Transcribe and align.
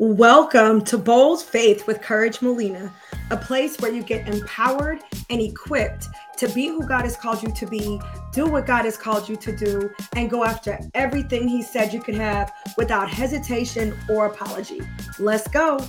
Welcome 0.00 0.84
to 0.84 0.96
Bold 0.96 1.42
Faith 1.42 1.88
with 1.88 2.00
Courage 2.00 2.40
Molina, 2.40 2.94
a 3.32 3.36
place 3.36 3.76
where 3.80 3.92
you 3.92 4.04
get 4.04 4.28
empowered 4.28 5.00
and 5.28 5.40
equipped 5.40 6.06
to 6.36 6.48
be 6.50 6.68
who 6.68 6.86
God 6.86 7.02
has 7.02 7.16
called 7.16 7.42
you 7.42 7.50
to 7.50 7.66
be, 7.66 8.00
do 8.32 8.46
what 8.46 8.64
God 8.64 8.84
has 8.84 8.96
called 8.96 9.28
you 9.28 9.34
to 9.34 9.56
do, 9.56 9.90
and 10.14 10.30
go 10.30 10.44
after 10.44 10.78
everything 10.94 11.48
He 11.48 11.62
said 11.62 11.92
you 11.92 12.00
could 12.00 12.14
have 12.14 12.52
without 12.76 13.10
hesitation 13.10 13.92
or 14.08 14.26
apology. 14.26 14.82
Let's 15.18 15.48
go. 15.48 15.80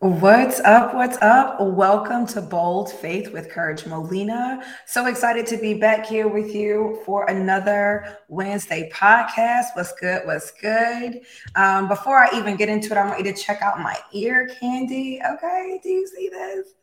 What's 0.00 0.60
up? 0.60 0.94
What's 0.94 1.18
up? 1.22 1.60
Welcome 1.60 2.24
to 2.28 2.40
Bold 2.40 2.92
Faith 2.92 3.32
with 3.32 3.50
Courage 3.50 3.84
Molina. 3.84 4.62
So 4.86 5.06
excited 5.06 5.44
to 5.48 5.56
be 5.56 5.74
back 5.74 6.06
here 6.06 6.28
with 6.28 6.54
you 6.54 7.00
for 7.04 7.28
another 7.28 8.16
Wednesday 8.28 8.92
podcast. 8.94 9.64
What's 9.74 9.92
good? 9.94 10.24
What's 10.24 10.52
good? 10.52 11.22
Um, 11.56 11.88
before 11.88 12.16
I 12.16 12.28
even 12.38 12.54
get 12.54 12.68
into 12.68 12.92
it, 12.92 12.96
I 12.96 13.06
want 13.06 13.18
you 13.18 13.24
to 13.24 13.36
check 13.36 13.60
out 13.60 13.80
my 13.80 13.98
ear 14.12 14.48
candy. 14.60 15.20
Okay, 15.28 15.80
do 15.82 15.88
you 15.88 16.06
see 16.06 16.28
this? 16.28 16.74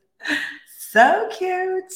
So 0.78 1.30
cute. 1.32 1.94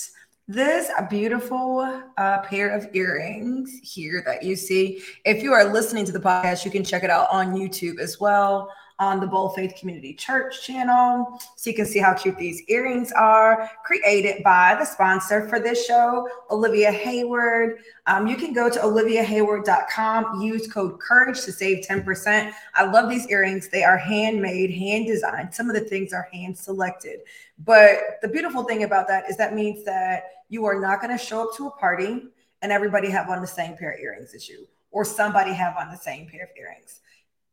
This 0.47 0.89
beautiful 1.09 2.01
uh, 2.17 2.39
pair 2.43 2.69
of 2.69 2.87
earrings 2.95 3.77
here 3.83 4.23
that 4.25 4.41
you 4.41 4.55
see. 4.55 5.01
If 5.25 5.43
you 5.43 5.51
are 5.51 5.65
listening 5.65 6.05
to 6.05 6.13
the 6.13 6.19
podcast, 6.19 6.63
you 6.63 6.71
can 6.71 6.85
check 6.85 7.03
it 7.03 7.09
out 7.09 7.27
on 7.29 7.55
YouTube 7.55 7.99
as 7.99 8.21
well 8.21 8.71
on 8.99 9.21
the 9.21 9.25
Bold 9.25 9.55
Faith 9.55 9.75
Community 9.79 10.13
Church 10.13 10.61
channel. 10.61 11.39
So 11.55 11.69
you 11.69 11.75
can 11.75 11.85
see 11.85 11.99
how 11.99 12.13
cute 12.13 12.37
these 12.37 12.61
earrings 12.67 13.13
are, 13.13 13.69
created 13.85 14.43
by 14.43 14.75
the 14.77 14.85
sponsor 14.85 15.47
for 15.47 15.59
this 15.59 15.85
show, 15.85 16.27
Olivia 16.51 16.91
Hayward. 16.91 17.79
Um, 18.07 18.27
you 18.27 18.35
can 18.35 18.51
go 18.51 18.69
to 18.69 18.79
oliviahayward.com, 18.79 20.41
use 20.41 20.71
code 20.71 20.99
COURAGE 20.99 21.41
to 21.45 21.51
save 21.53 21.85
10%. 21.85 22.51
I 22.75 22.85
love 22.85 23.09
these 23.09 23.25
earrings. 23.27 23.69
They 23.69 23.83
are 23.83 23.97
handmade, 23.97 24.71
hand 24.71 25.07
designed. 25.07 25.53
Some 25.53 25.69
of 25.69 25.75
the 25.75 25.81
things 25.81 26.11
are 26.11 26.27
hand 26.33 26.57
selected. 26.57 27.21
But 27.65 28.19
the 28.21 28.27
beautiful 28.27 28.63
thing 28.63 28.83
about 28.83 29.07
that 29.07 29.29
is 29.29 29.37
that 29.37 29.55
means 29.55 29.85
that 29.85 30.23
you 30.49 30.65
are 30.65 30.79
not 30.79 31.01
going 31.01 31.17
to 31.17 31.23
show 31.23 31.43
up 31.43 31.55
to 31.55 31.67
a 31.67 31.71
party 31.71 32.23
and 32.61 32.71
everybody 32.71 33.09
have 33.09 33.29
on 33.29 33.39
the 33.39 33.47
same 33.47 33.77
pair 33.77 33.91
of 33.91 33.99
earrings 34.01 34.33
as 34.33 34.49
you, 34.49 34.67
or 34.91 35.05
somebody 35.05 35.53
have 35.53 35.77
on 35.77 35.89
the 35.89 35.97
same 35.97 36.27
pair 36.27 36.43
of 36.43 36.49
earrings 36.57 36.99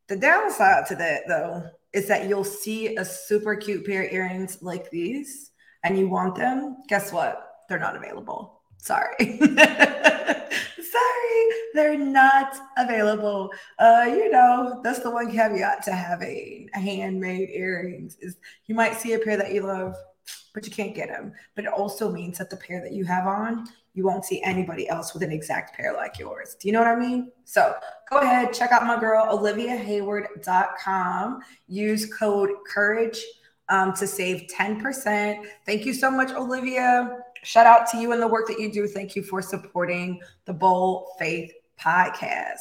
the 0.09 0.17
downside 0.17 0.87
to 0.87 0.97
that, 0.97 1.23
though, 1.27 1.69
is 1.93 2.07
that 2.09 2.29
you'll 2.29 2.45
see 2.45 2.97
a 2.97 3.05
super 3.05 3.57
cute 3.57 3.87
pair 3.87 4.05
of 4.05 4.13
earrings 4.13 4.59
like 4.61 4.91
these 4.91 5.51
and 5.83 5.99
you 5.99 6.09
want 6.09 6.35
them. 6.35 6.77
Guess 6.89 7.13
what? 7.13 7.47
They're 7.69 7.79
not 7.79 7.97
available. 7.97 8.61
Sorry. 8.79 9.15
Sorry, 9.39 9.57
they're 11.75 11.99
not 11.99 12.57
available. 12.77 13.51
Uh, 13.79 14.07
you 14.09 14.31
know, 14.31 14.81
that's 14.85 15.01
the 15.01 15.11
one 15.11 15.31
caveat 15.31 15.83
to 15.85 15.93
having 15.93 16.69
handmade 16.73 17.51
earrings 17.51 18.17
is 18.21 18.37
you 18.67 18.75
might 18.75 18.95
see 18.95 19.15
a 19.15 19.19
pair 19.19 19.37
that 19.37 19.53
you 19.53 19.63
love, 19.63 19.95
but 20.55 20.65
you 20.65 20.73
can't 20.73 20.95
get 20.95 21.09
them. 21.09 21.33
But 21.55 21.65
it 21.65 21.73
also 21.73 22.11
means 22.11 22.39
that 22.39 22.51
the 22.51 22.57
pair 22.57 22.81
that 22.83 22.93
you 22.93 23.05
have 23.05 23.27
on, 23.27 23.67
you 23.97 24.05
won't 24.05 24.27
see 24.27 24.43
anybody 24.43 24.89
else 24.89 25.15
with 25.15 25.23
an 25.23 25.31
exact 25.33 25.75
pair 25.75 25.95
like 25.95 26.19
yours. 26.19 26.55
Do 26.61 26.69
you 26.69 26.73
know 26.73 26.81
what 26.81 26.89
I 26.89 26.97
mean? 26.97 27.33
So 27.45 27.75
go 28.11 28.19
ahead, 28.19 28.53
check 28.53 28.71
out 28.71 28.85
my 28.85 29.01
girl, 29.01 29.25
oliviahayward.com. 29.27 31.41
Use 31.67 32.15
code 32.15 32.51
COURAGE 32.73 33.25
um, 33.71 33.95
to 33.95 34.07
save 34.07 34.49
10%. 34.55 35.47
Thank 35.65 35.87
you 35.87 35.95
so 35.95 36.11
much, 36.11 36.31
Olivia. 36.33 37.21
Shout 37.43 37.67
out 37.67 37.89
to 37.91 37.97
you 37.97 38.13
and 38.13 38.21
the 38.21 38.29
work 38.29 38.47
that 38.49 38.61
you 38.61 38.71
do. 38.71 38.87
Thank 38.87 39.17
you 39.17 39.23
for 39.23 39.41
supporting 39.41 40.21
the 40.45 40.53
Bold 40.53 41.07
Faith 41.19 41.51
podcast. 41.81 42.61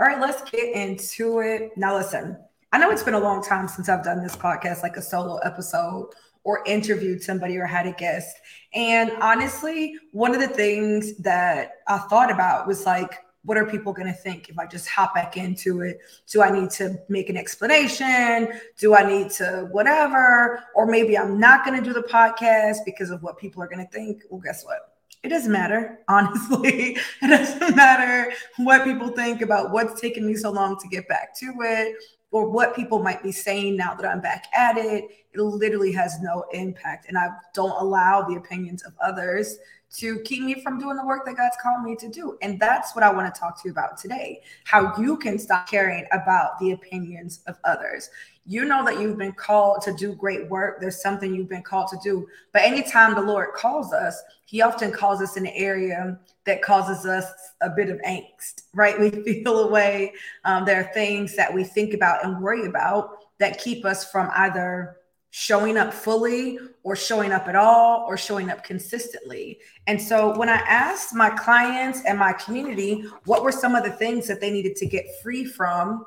All 0.00 0.06
right, 0.06 0.20
let's 0.20 0.50
get 0.50 0.74
into 0.74 1.40
it. 1.40 1.72
Now, 1.76 1.96
listen, 1.96 2.38
I 2.72 2.78
know 2.78 2.90
it's 2.90 3.02
been 3.02 3.12
a 3.14 3.20
long 3.20 3.42
time 3.42 3.68
since 3.68 3.90
I've 3.90 4.02
done 4.02 4.22
this 4.22 4.36
podcast, 4.36 4.82
like 4.82 4.96
a 4.96 5.02
solo 5.02 5.36
episode 5.38 6.06
or 6.44 6.62
interviewed 6.66 7.22
somebody 7.22 7.56
or 7.56 7.66
had 7.66 7.86
a 7.86 7.92
guest. 7.92 8.36
And 8.74 9.12
honestly, 9.20 9.96
one 10.12 10.34
of 10.34 10.40
the 10.40 10.48
things 10.48 11.16
that 11.18 11.82
I 11.88 11.98
thought 11.98 12.30
about 12.30 12.66
was 12.66 12.86
like, 12.86 13.12
what 13.44 13.58
are 13.58 13.66
people 13.66 13.92
going 13.92 14.06
to 14.06 14.12
think 14.12 14.48
if 14.48 14.58
I 14.58 14.66
just 14.66 14.88
hop 14.88 15.14
back 15.14 15.36
into 15.36 15.80
it? 15.80 15.98
Do 16.30 16.42
I 16.42 16.50
need 16.50 16.70
to 16.70 16.96
make 17.08 17.28
an 17.28 17.36
explanation? 17.36 18.48
Do 18.78 18.94
I 18.94 19.08
need 19.08 19.30
to 19.32 19.68
whatever? 19.72 20.62
Or 20.74 20.86
maybe 20.86 21.18
I'm 21.18 21.40
not 21.40 21.64
going 21.64 21.78
to 21.78 21.84
do 21.84 21.92
the 21.92 22.06
podcast 22.06 22.78
because 22.84 23.10
of 23.10 23.22
what 23.22 23.38
people 23.38 23.62
are 23.62 23.68
going 23.68 23.84
to 23.84 23.92
think. 23.92 24.22
Well, 24.30 24.40
guess 24.40 24.64
what? 24.64 24.96
It 25.24 25.28
doesn't 25.28 25.52
matter, 25.52 26.00
honestly. 26.08 26.96
it 27.20 27.28
doesn't 27.28 27.76
matter 27.76 28.32
what 28.58 28.84
people 28.84 29.08
think 29.08 29.42
about 29.42 29.72
what's 29.72 30.00
taking 30.00 30.26
me 30.26 30.34
so 30.34 30.50
long 30.50 30.78
to 30.78 30.88
get 30.88 31.08
back 31.08 31.36
to 31.38 31.52
it 31.62 31.96
or 32.32 32.48
what 32.48 32.74
people 32.74 32.98
might 32.98 33.22
be 33.22 33.30
saying 33.30 33.76
now 33.76 33.94
that 33.94 34.06
I'm 34.06 34.20
back 34.20 34.46
at 34.56 34.76
it. 34.76 35.04
It 35.32 35.40
literally 35.40 35.92
has 35.92 36.18
no 36.20 36.44
impact. 36.52 37.06
And 37.08 37.16
I 37.16 37.28
don't 37.54 37.80
allow 37.80 38.22
the 38.22 38.36
opinions 38.36 38.82
of 38.82 38.94
others 39.02 39.58
to 39.98 40.18
keep 40.20 40.42
me 40.42 40.62
from 40.62 40.78
doing 40.78 40.96
the 40.96 41.04
work 41.04 41.26
that 41.26 41.36
God's 41.36 41.56
called 41.62 41.84
me 41.84 41.94
to 41.96 42.08
do. 42.08 42.38
And 42.40 42.58
that's 42.58 42.94
what 42.94 43.04
I 43.04 43.12
want 43.12 43.32
to 43.32 43.38
talk 43.38 43.60
to 43.62 43.68
you 43.68 43.72
about 43.72 43.98
today 43.98 44.40
how 44.64 44.96
you 44.98 45.18
can 45.18 45.38
stop 45.38 45.68
caring 45.68 46.06
about 46.12 46.58
the 46.58 46.72
opinions 46.72 47.40
of 47.46 47.58
others. 47.64 48.08
You 48.44 48.64
know 48.64 48.84
that 48.84 49.00
you've 49.00 49.18
been 49.18 49.32
called 49.32 49.82
to 49.82 49.92
do 49.94 50.14
great 50.14 50.48
work. 50.50 50.80
There's 50.80 51.00
something 51.00 51.34
you've 51.34 51.48
been 51.48 51.62
called 51.62 51.88
to 51.88 51.98
do. 52.02 52.26
But 52.52 52.62
anytime 52.62 53.14
the 53.14 53.22
Lord 53.22 53.52
calls 53.54 53.92
us, 53.92 54.20
He 54.46 54.62
often 54.62 54.90
calls 54.90 55.22
us 55.22 55.36
in 55.36 55.46
an 55.46 55.52
area 55.54 56.18
that 56.44 56.60
causes 56.60 57.06
us 57.06 57.26
a 57.60 57.70
bit 57.70 57.88
of 57.88 57.98
angst, 57.98 58.62
right? 58.74 58.98
We 58.98 59.10
feel 59.10 59.60
a 59.60 59.70
way. 59.70 60.14
Um, 60.44 60.64
there 60.64 60.80
are 60.80 60.92
things 60.92 61.36
that 61.36 61.52
we 61.52 61.62
think 61.62 61.94
about 61.94 62.24
and 62.24 62.42
worry 62.42 62.66
about 62.66 63.18
that 63.38 63.60
keep 63.60 63.84
us 63.84 64.10
from 64.10 64.30
either 64.34 64.96
showing 65.30 65.78
up 65.78 65.94
fully 65.94 66.58
or 66.82 66.94
showing 66.94 67.32
up 67.32 67.48
at 67.48 67.56
all 67.56 68.04
or 68.06 68.18
showing 68.18 68.50
up 68.50 68.62
consistently. 68.62 69.58
And 69.86 70.00
so 70.00 70.36
when 70.36 70.50
I 70.50 70.56
asked 70.56 71.14
my 71.14 71.30
clients 71.30 72.04
and 72.04 72.18
my 72.18 72.34
community 72.34 73.06
what 73.24 73.42
were 73.42 73.50
some 73.50 73.74
of 73.74 73.82
the 73.82 73.92
things 73.92 74.28
that 74.28 74.42
they 74.42 74.50
needed 74.50 74.76
to 74.76 74.86
get 74.86 75.06
free 75.22 75.46
from, 75.46 76.04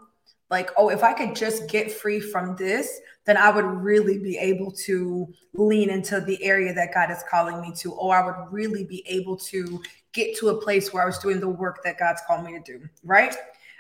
like, 0.56 0.70
oh, 0.78 0.88
if 0.88 1.04
I 1.04 1.12
could 1.12 1.36
just 1.36 1.68
get 1.68 1.92
free 1.92 2.22
from 2.22 2.56
this, 2.56 3.02
then 3.26 3.36
I 3.36 3.50
would 3.50 3.66
really 3.66 4.18
be 4.18 4.38
able 4.38 4.72
to 4.88 5.28
lean 5.54 5.90
into 5.90 6.22
the 6.22 6.42
area 6.42 6.74
that 6.74 6.94
God 6.94 7.12
is 7.12 7.22
calling 7.30 7.60
me 7.60 7.74
to, 7.82 7.92
or 7.92 8.16
I 8.16 8.26
would 8.26 8.54
really 8.54 8.86
be 8.86 9.04
able 9.06 9.36
to 9.52 9.82
get 10.14 10.38
to 10.38 10.50
a 10.50 10.62
place 10.62 10.94
where 10.94 11.04
I 11.04 11.06
was 11.06 11.18
doing 11.18 11.42
the 11.42 11.50
work 11.50 11.84
that 11.84 12.00
God's 12.00 12.22
called 12.26 12.46
me 12.46 12.54
to 12.54 12.62
do. 12.62 12.88
Right. 13.04 13.36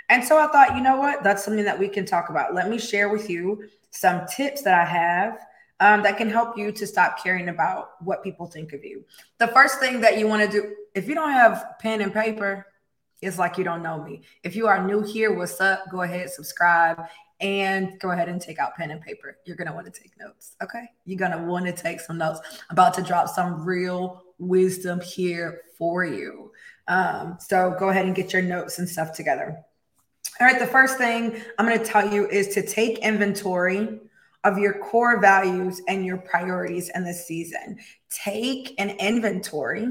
And 0.09 0.21
so 0.21 0.37
I 0.37 0.47
thought, 0.47 0.75
you 0.75 0.83
know 0.83 0.97
what? 0.97 1.23
That's 1.23 1.45
something 1.45 1.63
that 1.63 1.79
we 1.79 1.87
can 1.87 2.05
talk 2.05 2.29
about. 2.29 2.53
Let 2.53 2.69
me 2.69 2.77
share 2.77 3.07
with 3.07 3.29
you 3.29 3.69
some 3.91 4.25
tips 4.27 4.61
that 4.63 4.77
I 4.77 4.83
have 4.83 5.39
um, 5.79 6.03
that 6.03 6.17
can 6.17 6.29
help 6.29 6.57
you 6.57 6.73
to 6.73 6.85
stop 6.85 7.23
caring 7.23 7.47
about 7.47 7.91
what 8.03 8.21
people 8.21 8.47
think 8.47 8.73
of 8.73 8.83
you. 8.83 9.05
The 9.37 9.47
first 9.47 9.79
thing 9.79 10.01
that 10.01 10.19
you 10.19 10.27
want 10.27 10.43
to 10.43 10.51
do, 10.51 10.75
if 10.93 11.07
you 11.07 11.15
don't 11.15 11.31
have 11.31 11.65
pen 11.79 12.01
and 12.01 12.13
paper, 12.13 12.67
it's 13.21 13.39
like 13.39 13.57
you 13.57 13.63
don't 13.63 13.81
know 13.81 14.03
me. 14.03 14.21
If 14.43 14.55
you 14.55 14.67
are 14.67 14.85
new 14.85 15.01
here, 15.01 15.33
what's 15.33 15.59
up? 15.61 15.85
Go 15.91 16.01
ahead, 16.01 16.29
subscribe, 16.29 17.01
and 17.39 17.99
go 17.99 18.11
ahead 18.11 18.29
and 18.29 18.41
take 18.41 18.59
out 18.59 18.75
pen 18.75 18.91
and 18.91 19.01
paper. 19.01 19.37
You're 19.45 19.55
going 19.55 19.67
to 19.67 19.73
want 19.73 19.91
to 19.91 20.01
take 20.01 20.11
notes. 20.19 20.55
Okay. 20.61 20.85
You're 21.05 21.19
going 21.19 21.31
to 21.31 21.43
want 21.43 21.65
to 21.65 21.71
take 21.71 21.99
some 21.99 22.17
notes. 22.17 22.39
I'm 22.69 22.75
about 22.75 22.93
to 22.95 23.01
drop 23.01 23.29
some 23.29 23.65
real 23.65 24.23
wisdom 24.37 25.01
here 25.01 25.61
for 25.77 26.05
you. 26.05 26.51
Um, 26.87 27.37
so 27.39 27.75
go 27.79 27.89
ahead 27.89 28.05
and 28.05 28.15
get 28.15 28.33
your 28.33 28.41
notes 28.41 28.79
and 28.79 28.87
stuff 28.87 29.13
together. 29.13 29.57
All 30.39 30.47
right, 30.47 30.59
the 30.59 30.67
first 30.67 30.97
thing 30.97 31.41
I'm 31.57 31.65
going 31.65 31.79
to 31.79 31.85
tell 31.85 32.11
you 32.11 32.27
is 32.27 32.49
to 32.49 32.65
take 32.65 32.99
inventory 32.99 33.99
of 34.43 34.57
your 34.57 34.73
core 34.79 35.19
values 35.19 35.81
and 35.87 36.05
your 36.05 36.17
priorities 36.17 36.91
in 36.93 37.03
this 37.03 37.25
season. 37.25 37.79
Take 38.11 38.75
an 38.77 38.91
inventory 38.91 39.87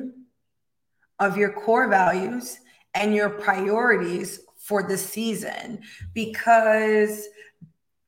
of 1.18 1.36
your 1.36 1.52
core 1.52 1.88
values 1.88 2.58
and 2.94 3.14
your 3.14 3.30
priorities 3.30 4.40
for 4.56 4.82
the 4.82 4.96
season 4.96 5.80
because 6.14 7.28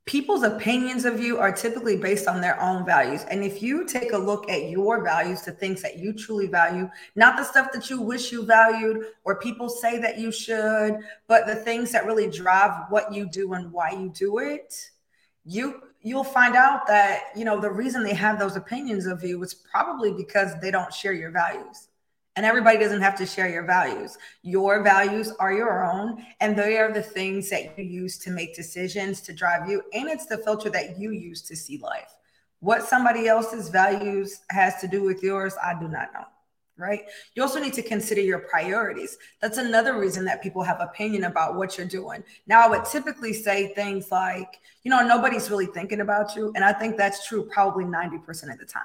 people's 0.07 0.45
opinions 0.45 1.05
of 1.05 1.21
you 1.21 1.37
are 1.37 1.51
typically 1.51 1.97
based 1.97 2.29
on 2.29 2.41
their 2.41 2.61
own 2.63 2.87
values. 2.87 3.25
And 3.29 3.43
if 3.43 3.61
you 3.61 3.85
take 3.85 4.13
a 4.13 4.19
look 4.19 4.49
at 4.49 4.71
your 4.71 5.03
values, 5.03 5.43
the 5.43 5.51
things 5.51 5.83
that 5.83 5.99
you 5.99 6.13
truly 6.13 6.47
value, 6.47 6.89
not 7.17 7.37
the 7.37 7.45
stuff 7.45 7.73
that 7.73 7.91
you 7.91 8.01
wish 8.01 8.31
you 8.31 8.47
valued 8.47 9.05
or 9.25 9.41
people 9.41 9.69
say 9.69 9.99
that 9.99 10.19
you 10.19 10.31
should, 10.31 10.99
but 11.27 11.47
the 11.47 11.57
things 11.57 11.91
that 11.91 12.07
really 12.07 12.31
drive 12.31 12.85
what 12.89 13.13
you 13.13 13.29
do 13.29 13.55
and 13.55 13.73
why 13.73 13.91
you 13.91 14.11
do 14.15 14.39
it, 14.39 14.91
you 15.45 15.83
you'll 16.03 16.23
find 16.23 16.55
out 16.55 16.87
that, 16.87 17.25
you 17.35 17.45
know, 17.45 17.59
the 17.61 17.71
reason 17.71 18.05
they 18.05 18.15
have 18.15 18.39
those 18.39 18.55
opinions 18.55 19.07
of 19.07 19.25
you 19.25 19.43
is 19.43 19.55
probably 19.55 20.13
because 20.13 20.53
they 20.61 20.71
don't 20.71 20.95
share 20.95 21.13
your 21.13 21.33
values. 21.33 21.86
And 22.37 22.45
everybody 22.47 22.79
doesn't 22.79 23.01
have 23.01 23.17
to 23.17 23.27
share 23.27 23.49
your 23.49 23.65
values. 23.65 24.19
Your 24.43 24.83
values 24.83 25.33
are 25.41 25.53
your 25.55 25.85
own, 25.85 26.23
and 26.41 26.57
they 26.57 26.77
are 26.79 26.93
the 26.93 27.03
things 27.03 27.49
that 27.51 27.79
you 27.79 27.85
use 27.85 28.19
to 28.19 28.31
make 28.31 28.55
decisions 28.55 29.23
to 29.23 29.33
drive 29.33 29.69
you. 29.69 29.83
And 29.95 30.09
it's 30.09 30.27
the 30.27 30.39
filter 30.39 30.69
that 30.71 30.99
you 30.99 31.13
use 31.13 31.43
to 31.43 31.57
see 31.57 31.79
life. 31.79 32.13
What 32.61 32.83
somebody 32.83 33.27
else's 33.29 33.69
values 33.71 34.41
has 34.51 34.81
to 34.83 34.89
do 34.89 35.03
with 35.03 35.23
yours, 35.23 35.55
I 35.63 35.79
do 35.79 35.89
not 35.89 36.13
know. 36.15 36.25
right? 36.79 37.03
You 37.35 37.43
also 37.43 37.61
need 37.61 37.73
to 37.75 37.83
consider 37.83 38.21
your 38.21 38.41
priorities. 38.41 39.17
That's 39.41 39.59
another 39.59 39.99
reason 39.99 40.25
that 40.27 40.43
people 40.43 40.63
have 40.63 40.81
opinion 40.81 41.25
about 41.25 41.55
what 41.57 41.79
you're 41.79 41.87
doing. 41.87 42.23
Now, 42.47 42.63
I 42.65 42.69
would 42.69 42.85
typically 42.85 43.33
say 43.33 43.73
things 43.75 44.11
like, 44.11 44.61
you 44.83 44.91
know, 44.91 45.07
nobody's 45.07 45.51
really 45.51 45.67
thinking 45.67 46.01
about 46.01 46.37
you. 46.37 46.53
And 46.55 46.65
I 46.65 46.73
think 46.73 46.97
that's 46.97 47.27
true 47.27 47.49
probably 47.51 47.85
90% 47.85 48.53
of 48.53 48.59
the 48.59 48.67
time. 48.67 48.83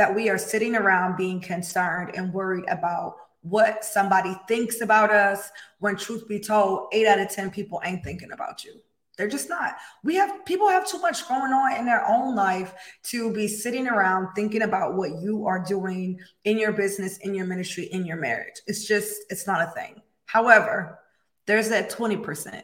That 0.00 0.14
we 0.14 0.30
are 0.30 0.38
sitting 0.38 0.76
around 0.76 1.18
being 1.18 1.42
concerned 1.42 2.12
and 2.14 2.32
worried 2.32 2.64
about 2.68 3.16
what 3.42 3.84
somebody 3.84 4.34
thinks 4.48 4.80
about 4.80 5.10
us 5.10 5.50
when 5.80 5.94
truth 5.94 6.26
be 6.26 6.40
told, 6.40 6.88
eight 6.92 7.06
out 7.06 7.18
of 7.18 7.28
10 7.28 7.50
people 7.50 7.82
ain't 7.84 8.02
thinking 8.02 8.32
about 8.32 8.64
you. 8.64 8.80
They're 9.18 9.28
just 9.28 9.50
not. 9.50 9.76
We 10.02 10.14
have 10.14 10.46
people 10.46 10.70
have 10.70 10.88
too 10.88 11.00
much 11.00 11.28
going 11.28 11.52
on 11.52 11.76
in 11.76 11.84
their 11.84 12.08
own 12.08 12.34
life 12.34 12.72
to 13.08 13.30
be 13.34 13.46
sitting 13.46 13.88
around 13.88 14.28
thinking 14.34 14.62
about 14.62 14.94
what 14.94 15.20
you 15.20 15.46
are 15.46 15.62
doing 15.62 16.18
in 16.44 16.58
your 16.58 16.72
business, 16.72 17.18
in 17.18 17.34
your 17.34 17.44
ministry, 17.44 17.84
in 17.92 18.06
your 18.06 18.16
marriage. 18.16 18.54
It's 18.66 18.86
just, 18.86 19.20
it's 19.28 19.46
not 19.46 19.68
a 19.68 19.70
thing. 19.72 20.00
However, 20.24 20.98
there's 21.44 21.68
that 21.68 21.90
20% 21.90 22.62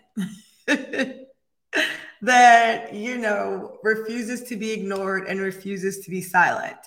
that, 2.22 2.94
you 2.94 3.18
know, 3.18 3.76
refuses 3.82 4.44
to 4.44 4.56
be 4.56 4.72
ignored 4.72 5.26
and 5.28 5.38
refuses 5.38 5.98
to 5.98 6.10
be 6.10 6.22
silent. 6.22 6.78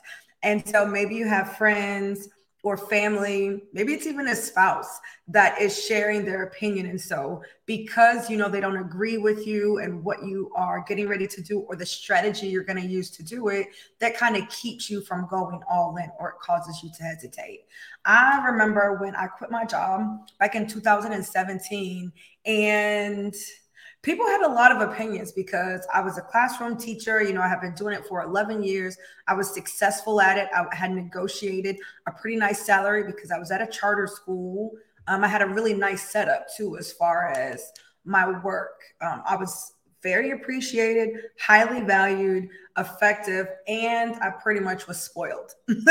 And 0.43 0.65
so 0.67 0.85
maybe 0.85 1.15
you 1.15 1.27
have 1.27 1.57
friends 1.57 2.29
or 2.61 2.75
family, 2.75 3.61
maybe 3.71 3.93
it's 3.93 4.05
even 4.05 4.27
a 4.27 4.35
spouse 4.35 4.99
that 5.29 5.61
is 5.61 5.81
sharing 5.85 6.25
their 6.25 6.43
opinion. 6.43 6.87
And 6.87 6.99
so, 6.99 7.41
because 7.65 8.29
you 8.29 8.35
know 8.35 8.49
they 8.49 8.59
don't 8.59 8.75
agree 8.75 9.17
with 9.17 9.47
you 9.47 9.77
and 9.77 10.03
what 10.03 10.25
you 10.25 10.51
are 10.55 10.83
getting 10.85 11.07
ready 11.07 11.25
to 11.25 11.41
do 11.41 11.61
or 11.61 11.77
the 11.77 11.85
strategy 11.85 12.47
you're 12.47 12.65
going 12.65 12.81
to 12.81 12.87
use 12.87 13.11
to 13.11 13.23
do 13.23 13.47
it, 13.47 13.67
that 13.99 14.17
kind 14.17 14.35
of 14.35 14.49
keeps 14.49 14.89
you 14.89 15.01
from 15.01 15.25
going 15.29 15.61
all 15.69 15.95
in 15.97 16.11
or 16.19 16.31
it 16.31 16.39
causes 16.41 16.83
you 16.83 16.89
to 16.97 17.03
hesitate. 17.03 17.61
I 18.03 18.43
remember 18.45 18.97
when 18.99 19.15
I 19.15 19.27
quit 19.27 19.51
my 19.51 19.63
job 19.63 20.27
back 20.37 20.55
in 20.55 20.67
2017 20.67 22.11
and 22.45 23.35
people 24.01 24.25
had 24.25 24.41
a 24.41 24.47
lot 24.47 24.71
of 24.71 24.81
opinions 24.81 25.31
because 25.31 25.85
I 25.93 26.01
was 26.01 26.17
a 26.17 26.21
classroom 26.21 26.77
teacher. 26.77 27.21
You 27.21 27.33
know, 27.33 27.41
I 27.41 27.47
have 27.47 27.61
been 27.61 27.75
doing 27.75 27.95
it 27.95 28.05
for 28.05 28.21
11 28.23 28.63
years. 28.63 28.97
I 29.27 29.33
was 29.33 29.53
successful 29.53 30.21
at 30.21 30.37
it. 30.37 30.47
I 30.55 30.73
had 30.73 30.91
negotiated 30.91 31.77
a 32.07 32.11
pretty 32.11 32.37
nice 32.37 32.65
salary 32.65 33.03
because 33.03 33.31
I 33.31 33.39
was 33.39 33.51
at 33.51 33.61
a 33.61 33.67
charter 33.67 34.07
school. 34.07 34.71
Um, 35.07 35.23
I 35.23 35.27
had 35.27 35.41
a 35.41 35.47
really 35.47 35.73
nice 35.73 36.09
setup 36.09 36.47
too, 36.55 36.77
as 36.77 36.91
far 36.91 37.29
as 37.29 37.71
my 38.05 38.39
work. 38.41 38.81
Um, 39.01 39.21
I 39.25 39.35
was 39.35 39.73
very 40.01 40.31
appreciated, 40.31 41.09
highly 41.39 41.81
valued, 41.81 42.49
effective, 42.77 43.47
and 43.67 44.15
I 44.15 44.29
pretty 44.29 44.61
much 44.61 44.87
was 44.87 45.01
spoiled 45.01 45.51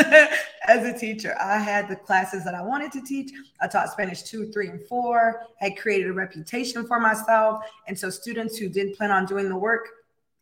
as 0.67 0.87
a 0.87 0.99
teacher. 0.99 1.37
I 1.41 1.59
had 1.59 1.89
the 1.89 1.97
classes 1.97 2.45
that 2.45 2.55
I 2.55 2.63
wanted 2.63 2.93
to 2.93 3.03
teach. 3.03 3.31
I 3.61 3.69
taught 3.69 3.91
Spanish 3.91 4.23
two, 4.23 4.51
three, 4.51 4.69
and 4.69 4.83
four, 4.87 5.43
had 5.57 5.77
created 5.77 6.09
a 6.09 6.13
reputation 6.13 6.87
for 6.87 6.99
myself. 6.99 7.65
And 7.87 7.99
so 7.99 8.11
students 8.11 8.57
who 8.57 8.69
didn't 8.69 8.97
plan 8.97 9.11
on 9.11 9.27
doing 9.27 9.49
the 9.49 9.57
work, 9.57 9.89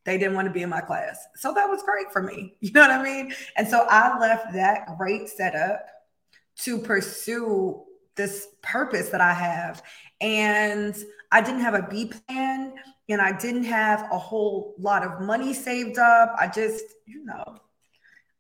they 0.04 0.18
didn't 0.18 0.34
want 0.34 0.46
to 0.46 0.52
be 0.52 0.62
in 0.62 0.70
my 0.70 0.80
class. 0.80 1.26
So 1.34 1.52
that 1.52 1.68
was 1.68 1.82
great 1.82 2.12
for 2.12 2.22
me. 2.22 2.54
You 2.60 2.72
know 2.72 2.82
what 2.82 2.90
I 2.90 3.02
mean? 3.02 3.34
And 3.56 3.66
so 3.66 3.86
I 3.88 4.18
left 4.18 4.52
that 4.54 4.96
great 4.96 5.28
setup 5.28 5.86
to 6.58 6.78
pursue 6.78 7.82
this 8.14 8.48
purpose 8.62 9.10
that 9.10 9.20
I 9.20 9.34
have. 9.34 9.82
And 10.20 10.96
I 11.32 11.40
didn't 11.40 11.60
have 11.60 11.74
a 11.74 11.86
B 11.90 12.06
plan 12.06 12.55
and 13.08 13.20
I 13.20 13.32
didn't 13.32 13.64
have 13.64 14.08
a 14.10 14.18
whole 14.18 14.74
lot 14.78 15.04
of 15.04 15.20
money 15.20 15.54
saved 15.54 15.98
up. 15.98 16.34
I 16.38 16.48
just, 16.48 16.84
you 17.06 17.24
know, 17.24 17.58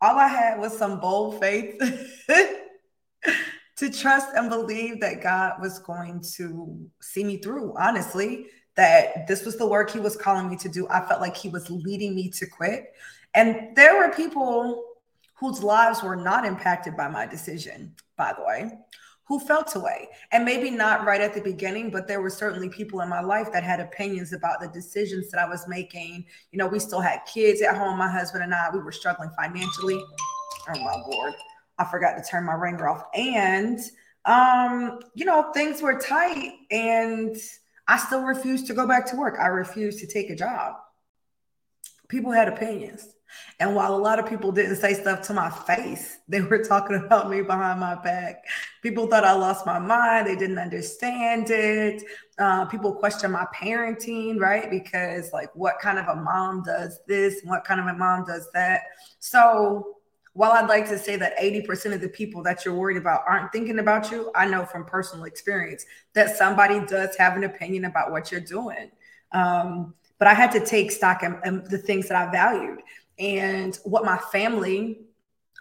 all 0.00 0.18
I 0.18 0.28
had 0.28 0.58
was 0.58 0.76
some 0.76 1.00
bold 1.00 1.40
faith 1.40 1.78
to 3.76 3.90
trust 3.90 4.28
and 4.34 4.48
believe 4.48 5.00
that 5.00 5.22
God 5.22 5.54
was 5.60 5.78
going 5.78 6.20
to 6.36 6.90
see 7.00 7.24
me 7.24 7.36
through, 7.38 7.74
honestly, 7.78 8.46
that 8.74 9.26
this 9.26 9.44
was 9.44 9.56
the 9.56 9.66
work 9.66 9.90
He 9.90 10.00
was 10.00 10.16
calling 10.16 10.50
me 10.50 10.56
to 10.56 10.68
do. 10.68 10.88
I 10.88 11.00
felt 11.06 11.20
like 11.20 11.36
He 11.36 11.48
was 11.48 11.70
leading 11.70 12.14
me 12.14 12.30
to 12.30 12.46
quit. 12.46 12.92
And 13.34 13.76
there 13.76 13.98
were 13.98 14.14
people 14.14 14.84
whose 15.34 15.62
lives 15.62 16.02
were 16.02 16.16
not 16.16 16.44
impacted 16.44 16.96
by 16.96 17.08
my 17.08 17.26
decision, 17.26 17.94
by 18.16 18.32
the 18.32 18.42
way 18.42 18.72
who 19.26 19.40
felt 19.40 19.74
away. 19.74 20.08
And 20.30 20.44
maybe 20.44 20.70
not 20.70 21.04
right 21.04 21.20
at 21.20 21.34
the 21.34 21.40
beginning, 21.40 21.90
but 21.90 22.06
there 22.06 22.20
were 22.20 22.30
certainly 22.30 22.68
people 22.68 23.00
in 23.00 23.08
my 23.08 23.20
life 23.20 23.52
that 23.52 23.64
had 23.64 23.80
opinions 23.80 24.32
about 24.32 24.60
the 24.60 24.68
decisions 24.68 25.30
that 25.30 25.40
I 25.40 25.48
was 25.48 25.66
making. 25.66 26.24
You 26.52 26.58
know, 26.58 26.66
we 26.66 26.78
still 26.78 27.00
had 27.00 27.20
kids 27.26 27.60
at 27.60 27.76
home, 27.76 27.98
my 27.98 28.10
husband 28.10 28.44
and 28.44 28.54
I, 28.54 28.70
we 28.72 28.78
were 28.78 28.92
struggling 28.92 29.30
financially. 29.36 30.02
Oh 30.68 30.78
my 30.78 31.02
Lord. 31.08 31.34
I 31.78 31.84
forgot 31.84 32.14
to 32.16 32.22
turn 32.22 32.44
my 32.44 32.54
ringer 32.54 32.88
off. 32.88 33.04
And 33.14 33.80
um, 34.24 35.00
you 35.14 35.24
know, 35.24 35.52
things 35.52 35.82
were 35.82 35.98
tight 35.98 36.52
and 36.70 37.36
I 37.88 37.96
still 37.96 38.22
refused 38.22 38.66
to 38.66 38.74
go 38.74 38.86
back 38.86 39.06
to 39.06 39.16
work. 39.16 39.38
I 39.40 39.46
refused 39.46 40.00
to 40.00 40.06
take 40.06 40.30
a 40.30 40.36
job. 40.36 40.74
People 42.08 42.32
had 42.32 42.48
opinions. 42.48 43.08
And 43.60 43.74
while 43.74 43.94
a 43.94 43.96
lot 43.96 44.18
of 44.18 44.26
people 44.26 44.52
didn't 44.52 44.76
say 44.76 44.94
stuff 44.94 45.22
to 45.22 45.34
my 45.34 45.50
face, 45.50 46.18
they 46.28 46.40
were 46.40 46.62
talking 46.64 46.96
about 46.96 47.30
me 47.30 47.42
behind 47.42 47.80
my 47.80 47.94
back. 47.94 48.44
People 48.82 49.06
thought 49.06 49.24
I 49.24 49.32
lost 49.32 49.66
my 49.66 49.78
mind. 49.78 50.26
They 50.26 50.36
didn't 50.36 50.58
understand 50.58 51.50
it. 51.50 52.02
Uh, 52.38 52.66
people 52.66 52.94
questioned 52.94 53.32
my 53.32 53.46
parenting, 53.54 54.38
right? 54.38 54.70
Because, 54.70 55.32
like, 55.32 55.54
what 55.54 55.78
kind 55.80 55.98
of 55.98 56.06
a 56.08 56.16
mom 56.16 56.62
does 56.62 57.00
this? 57.06 57.40
What 57.44 57.64
kind 57.64 57.80
of 57.80 57.86
a 57.86 57.94
mom 57.94 58.24
does 58.24 58.48
that? 58.52 58.82
So, 59.18 59.96
while 60.34 60.52
I'd 60.52 60.68
like 60.68 60.86
to 60.90 60.98
say 60.98 61.16
that 61.16 61.34
80% 61.38 61.94
of 61.94 62.02
the 62.02 62.10
people 62.10 62.42
that 62.42 62.62
you're 62.62 62.74
worried 62.74 62.98
about 62.98 63.22
aren't 63.26 63.52
thinking 63.52 63.78
about 63.78 64.10
you, 64.10 64.30
I 64.34 64.46
know 64.46 64.66
from 64.66 64.84
personal 64.84 65.24
experience 65.24 65.86
that 66.12 66.36
somebody 66.36 66.84
does 66.84 67.16
have 67.16 67.38
an 67.38 67.44
opinion 67.44 67.86
about 67.86 68.10
what 68.10 68.30
you're 68.30 68.42
doing. 68.42 68.90
Um, 69.32 69.94
but 70.18 70.28
I 70.28 70.34
had 70.34 70.52
to 70.52 70.64
take 70.64 70.90
stock 70.90 71.22
in, 71.22 71.38
in 71.44 71.64
the 71.64 71.78
things 71.78 72.08
that 72.08 72.16
I 72.16 72.30
valued. 72.30 72.80
And 73.18 73.76
what 73.84 74.04
my 74.04 74.18
family 74.18 75.00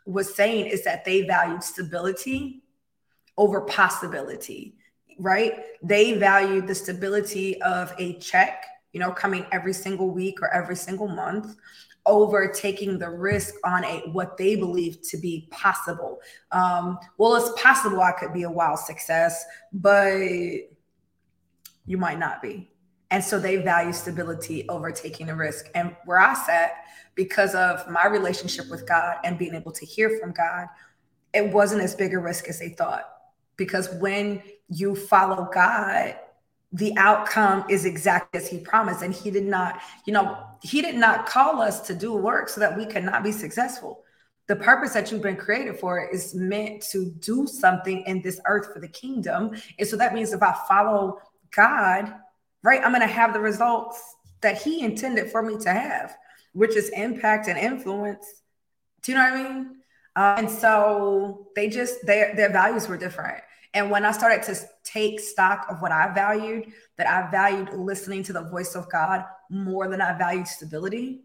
was 0.05 0.33
saying 0.35 0.67
is 0.67 0.83
that 0.83 1.05
they 1.05 1.23
valued 1.23 1.63
stability 1.63 2.63
over 3.37 3.61
possibility, 3.61 4.75
right? 5.19 5.53
They 5.81 6.13
valued 6.13 6.67
the 6.67 6.75
stability 6.75 7.61
of 7.61 7.93
a 7.97 8.17
check, 8.19 8.65
you 8.91 8.99
know, 8.99 9.11
coming 9.11 9.45
every 9.51 9.73
single 9.73 10.11
week 10.11 10.41
or 10.41 10.53
every 10.53 10.75
single 10.75 11.07
month 11.07 11.55
over 12.05 12.47
taking 12.47 12.99
the 12.99 13.09
risk 13.09 13.55
on 13.63 13.83
a 13.83 14.01
what 14.11 14.37
they 14.37 14.55
believe 14.55 15.01
to 15.01 15.17
be 15.17 15.47
possible. 15.49 16.19
Um, 16.51 16.99
well, 17.17 17.35
it's 17.35 17.61
possible 17.61 17.99
I 18.01 18.11
could 18.11 18.33
be 18.33 18.43
a 18.43 18.49
wild 18.49 18.79
success, 18.79 19.43
but 19.73 20.19
you 21.85 21.97
might 21.97 22.19
not 22.19 22.41
be. 22.41 22.69
And 23.11 23.24
so 23.24 23.39
they 23.39 23.57
value 23.57 23.93
stability 23.93 24.67
over 24.67 24.91
taking 24.91 25.29
a 25.29 25.35
risk. 25.35 25.69
And 25.75 25.95
where 26.05 26.19
I 26.19 26.33
sat, 26.33 26.85
because 27.13 27.55
of 27.55 27.89
my 27.89 28.07
relationship 28.07 28.69
with 28.69 28.88
God 28.88 29.17
and 29.24 29.38
being 29.38 29.55
able 29.55 29.71
to 29.71 29.85
hear 29.85 30.17
from 30.19 30.31
God, 30.31 30.67
it 31.33 31.51
wasn't 31.51 31.81
as 31.81 31.95
big 31.95 32.13
a 32.13 32.19
risk 32.19 32.47
as 32.47 32.59
they 32.59 32.69
thought. 32.69 33.09
Because 33.57 33.89
when 33.95 34.41
you 34.69 34.95
follow 34.95 35.50
God, 35.53 36.15
the 36.74 36.93
outcome 36.97 37.63
is 37.69 37.85
exactly 37.85 38.39
as 38.39 38.50
he 38.50 38.57
promised. 38.57 39.01
And 39.01 39.13
he 39.13 39.31
did 39.31 39.45
not, 39.45 39.79
you 40.05 40.12
know, 40.12 40.38
he 40.62 40.81
did 40.81 40.95
not 40.95 41.25
call 41.25 41.62
us 41.62 41.79
to 41.88 41.95
do 41.95 42.13
work 42.13 42.50
so 42.50 42.59
that 42.59 42.77
we 42.77 42.85
could 42.85 43.03
not 43.03 43.24
be 43.24 43.31
successful. 43.31 44.03
The 44.47 44.57
purpose 44.57 44.93
that 44.93 45.12
you've 45.12 45.21
been 45.21 45.38
created 45.38 45.79
for 45.79 46.07
is 46.07 46.35
meant 46.35 46.81
to 46.91 47.12
do 47.19 47.47
something 47.47 48.03
in 48.05 48.21
this 48.21 48.39
earth 48.45 48.74
for 48.74 48.79
the 48.79 48.88
kingdom. 48.88 49.55
And 49.79 49.88
so 49.88 49.95
that 49.95 50.13
means 50.13 50.33
if 50.33 50.43
I 50.43 50.53
follow 50.67 51.19
God, 51.55 52.13
right, 52.65 52.81
I'm 52.84 52.91
going 52.91 53.01
to 53.01 53.07
have 53.07 53.34
the 53.34 53.39
results 53.39 54.01
that 54.41 54.62
he 54.62 54.81
intended 54.81 55.31
for 55.31 55.41
me 55.41 55.57
to 55.60 55.72
have 55.72 56.15
which 56.55 56.75
is 56.77 56.89
impact 56.89 57.48
and 57.50 57.60
influence. 57.60 58.25
Do 59.03 59.12
you 59.12 59.17
know 59.17 59.24
what 59.25 59.34
I 59.34 59.43
mean? 59.43 59.75
Uh, 60.15 60.36
and 60.38 60.50
so 60.50 61.50
they 61.53 61.67
just 61.67 62.05
their 62.05 62.34
their 62.34 62.50
values 62.50 62.88
were 62.88 62.98
different. 62.98 63.43
And 63.74 63.91
when 63.91 64.05
I 64.05 64.13
started 64.13 64.41
to 64.43 64.57
take 64.86 65.19
stock 65.19 65.67
of 65.69 65.81
what 65.81 65.91
I 65.91 66.13
valued, 66.13 66.72
that 66.98 67.07
I 67.07 67.29
valued 67.29 67.74
listening 67.74 68.24
to 68.24 68.34
the 68.34 68.43
voice 68.43 68.74
of 68.74 68.89
God 68.89 69.25
more 69.50 69.89
than 69.89 70.00
I 70.00 70.17
valued 70.17 70.48
stability, 70.48 71.19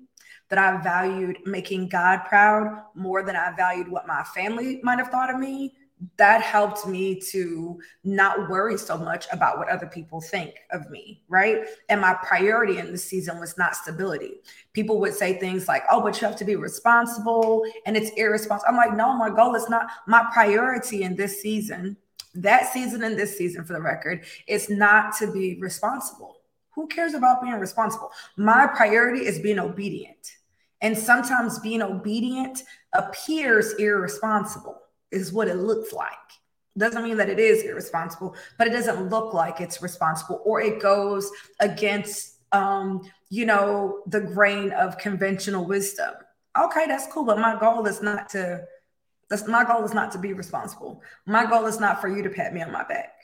that 0.49 0.59
I 0.59 0.83
valued 0.83 1.39
making 1.47 1.89
God 1.89 2.25
proud 2.25 2.83
more 2.97 3.23
than 3.23 3.37
I 3.37 3.55
valued 3.57 3.87
what 3.87 4.09
my 4.09 4.25
family 4.25 4.81
might 4.83 4.99
have 4.99 5.09
thought 5.09 5.33
of 5.33 5.39
me, 5.39 5.77
that 6.17 6.41
helped 6.41 6.87
me 6.87 7.21
to 7.21 7.79
not 8.05 8.49
worry 8.49 8.79
so 8.79 8.97
much 8.97 9.27
about 9.33 9.59
what 9.59 9.69
other 9.69 9.87
people 9.87 10.21
think 10.21 10.55
of 10.71 10.89
me, 10.91 11.23
right? 11.29 11.67
And 11.89 12.01
my 12.01 12.15
priority 12.23 12.79
in 12.79 12.91
the 12.93 12.99
season 12.99 13.39
was 13.39 13.59
not 13.59 13.77
stability. 13.77 14.41
People 14.73 14.99
would 15.01 15.15
say 15.15 15.39
things 15.39 15.69
like, 15.69 15.83
oh, 15.91 16.01
but 16.01 16.21
you 16.21 16.27
have 16.27 16.37
to 16.37 16.45
be 16.45 16.57
responsible 16.57 17.65
and 17.85 17.97
it's 17.97 18.11
irresponsible. 18.17 18.69
I'm 18.69 18.77
like, 18.77 18.97
no, 18.97 19.15
my 19.17 19.29
goal 19.29 19.55
is 19.55 19.69
not 19.69 19.89
my 20.07 20.27
priority 20.33 21.03
in 21.03 21.17
this 21.17 21.43
season, 21.43 21.97
that 22.35 22.73
season 22.73 23.03
and 23.03 23.19
this 23.19 23.37
season 23.37 23.65
for 23.65 23.75
the 23.75 23.83
record, 23.83 24.25
is 24.47 24.71
not 24.71 25.15
to 25.19 25.31
be 25.31 25.59
responsible. 25.61 26.39
Who 26.71 26.87
cares 26.87 27.15
about 27.15 27.43
being 27.43 27.59
responsible? 27.59 28.11
My 28.37 28.67
priority 28.67 29.27
is 29.27 29.39
being 29.39 29.59
obedient. 29.59 30.37
And 30.83 30.97
sometimes 30.97 31.59
being 31.59 31.83
obedient 31.83 32.63
appears 32.95 33.75
irresponsible 33.75 34.80
is 35.11 35.33
what 35.33 35.49
it 35.49 35.57
looks 35.57 35.93
like. 35.93 36.13
Doesn't 36.79 37.03
mean 37.03 37.17
that 37.17 37.29
it 37.29 37.39
is 37.39 37.65
irresponsible, 37.65 38.37
but 38.57 38.67
it 38.67 38.71
doesn't 38.71 39.11
look 39.11 39.35
like 39.35 39.61
it's 39.61 39.83
responsible 39.83 40.41
or 40.45 40.61
it 40.61 40.81
goes 40.81 41.31
against 41.59 42.37
um, 42.53 43.03
you 43.29 43.47
know, 43.47 44.03
the 44.07 44.21
grain 44.21 44.73
of 44.73 44.99
conventional 44.99 45.65
wisdom. 45.65 46.15
Okay, 46.61 46.87
that's 46.87 47.07
cool, 47.13 47.25
but 47.25 47.39
my 47.39 47.59
goal 47.59 47.87
is 47.87 48.03
not 48.03 48.29
to 48.31 48.65
that's 49.29 49.47
my 49.47 49.65
goal 49.65 49.85
is 49.85 49.95
not 49.95 50.11
to 50.13 50.19
be 50.19 50.33
responsible. 50.33 51.01
My 51.25 51.47
goal 51.47 51.67
is 51.67 51.79
not 51.79 52.01
for 52.01 52.09
you 52.09 52.21
to 52.25 52.31
pat 52.31 52.53
me 52.53 52.63
on 52.63 52.73
my 52.73 52.83
back. 52.83 53.15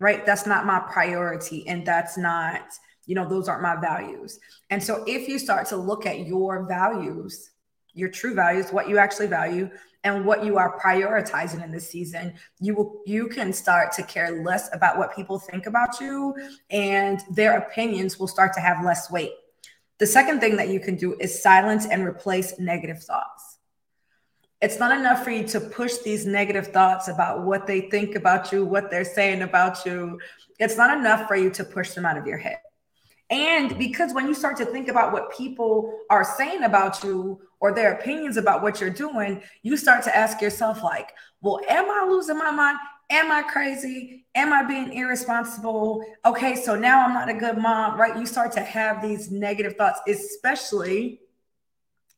Right? 0.00 0.24
That's 0.24 0.46
not 0.46 0.64
my 0.64 0.80
priority 0.80 1.68
and 1.68 1.84
that's 1.84 2.16
not, 2.16 2.62
you 3.04 3.14
know, 3.14 3.28
those 3.28 3.48
aren't 3.48 3.62
my 3.62 3.76
values. 3.76 4.40
And 4.70 4.82
so 4.82 5.04
if 5.06 5.28
you 5.28 5.38
start 5.38 5.66
to 5.68 5.76
look 5.76 6.06
at 6.06 6.26
your 6.26 6.66
values, 6.66 7.50
your 7.92 8.08
true 8.08 8.32
values, 8.32 8.72
what 8.72 8.88
you 8.88 8.96
actually 8.96 9.26
value, 9.26 9.68
and 10.04 10.24
what 10.24 10.44
you 10.44 10.56
are 10.56 10.78
prioritizing 10.78 11.62
in 11.62 11.72
this 11.72 11.90
season 11.90 12.34
you 12.60 12.74
will 12.74 13.02
you 13.06 13.28
can 13.28 13.52
start 13.52 13.92
to 13.92 14.02
care 14.02 14.42
less 14.42 14.68
about 14.72 14.96
what 14.96 15.14
people 15.14 15.38
think 15.38 15.66
about 15.66 16.00
you 16.00 16.34
and 16.70 17.20
their 17.30 17.58
opinions 17.58 18.18
will 18.18 18.28
start 18.28 18.52
to 18.52 18.60
have 18.60 18.84
less 18.84 19.10
weight. 19.10 19.32
The 19.98 20.06
second 20.06 20.40
thing 20.40 20.56
that 20.56 20.68
you 20.68 20.78
can 20.78 20.94
do 20.94 21.16
is 21.18 21.42
silence 21.42 21.86
and 21.86 22.04
replace 22.04 22.58
negative 22.58 23.02
thoughts. 23.02 23.58
It's 24.60 24.78
not 24.78 24.96
enough 24.96 25.24
for 25.24 25.30
you 25.30 25.46
to 25.48 25.60
push 25.60 25.98
these 25.98 26.26
negative 26.26 26.68
thoughts 26.68 27.08
about 27.08 27.44
what 27.44 27.66
they 27.66 27.82
think 27.82 28.14
about 28.14 28.52
you 28.52 28.64
what 28.64 28.90
they're 28.90 29.04
saying 29.04 29.42
about 29.42 29.84
you. 29.84 30.20
It's 30.58 30.76
not 30.76 30.96
enough 30.96 31.26
for 31.28 31.36
you 31.36 31.50
to 31.50 31.64
push 31.64 31.90
them 31.90 32.06
out 32.06 32.16
of 32.16 32.26
your 32.26 32.38
head. 32.38 32.58
And 33.30 33.76
because 33.78 34.14
when 34.14 34.26
you 34.26 34.34
start 34.34 34.56
to 34.56 34.64
think 34.64 34.88
about 34.88 35.12
what 35.12 35.36
people 35.36 35.98
are 36.08 36.24
saying 36.24 36.62
about 36.62 37.04
you 37.04 37.40
or 37.60 37.72
their 37.72 37.94
opinions 37.94 38.36
about 38.36 38.62
what 38.62 38.80
you're 38.80 38.90
doing, 38.90 39.42
you 39.62 39.76
start 39.76 40.04
to 40.04 40.16
ask 40.16 40.40
yourself, 40.40 40.82
like, 40.82 41.12
well, 41.40 41.60
am 41.68 41.90
I 41.90 42.06
losing 42.08 42.38
my 42.38 42.50
mind? 42.50 42.78
Am 43.10 43.32
I 43.32 43.42
crazy? 43.42 44.26
Am 44.34 44.52
I 44.52 44.62
being 44.64 44.92
irresponsible? 44.92 46.04
Okay, 46.24 46.54
so 46.54 46.76
now 46.76 47.04
I'm 47.04 47.14
not 47.14 47.28
a 47.28 47.34
good 47.34 47.56
mom, 47.56 47.98
right? 47.98 48.18
You 48.18 48.26
start 48.26 48.52
to 48.52 48.60
have 48.60 49.00
these 49.00 49.30
negative 49.30 49.76
thoughts, 49.76 50.00
especially 50.06 51.20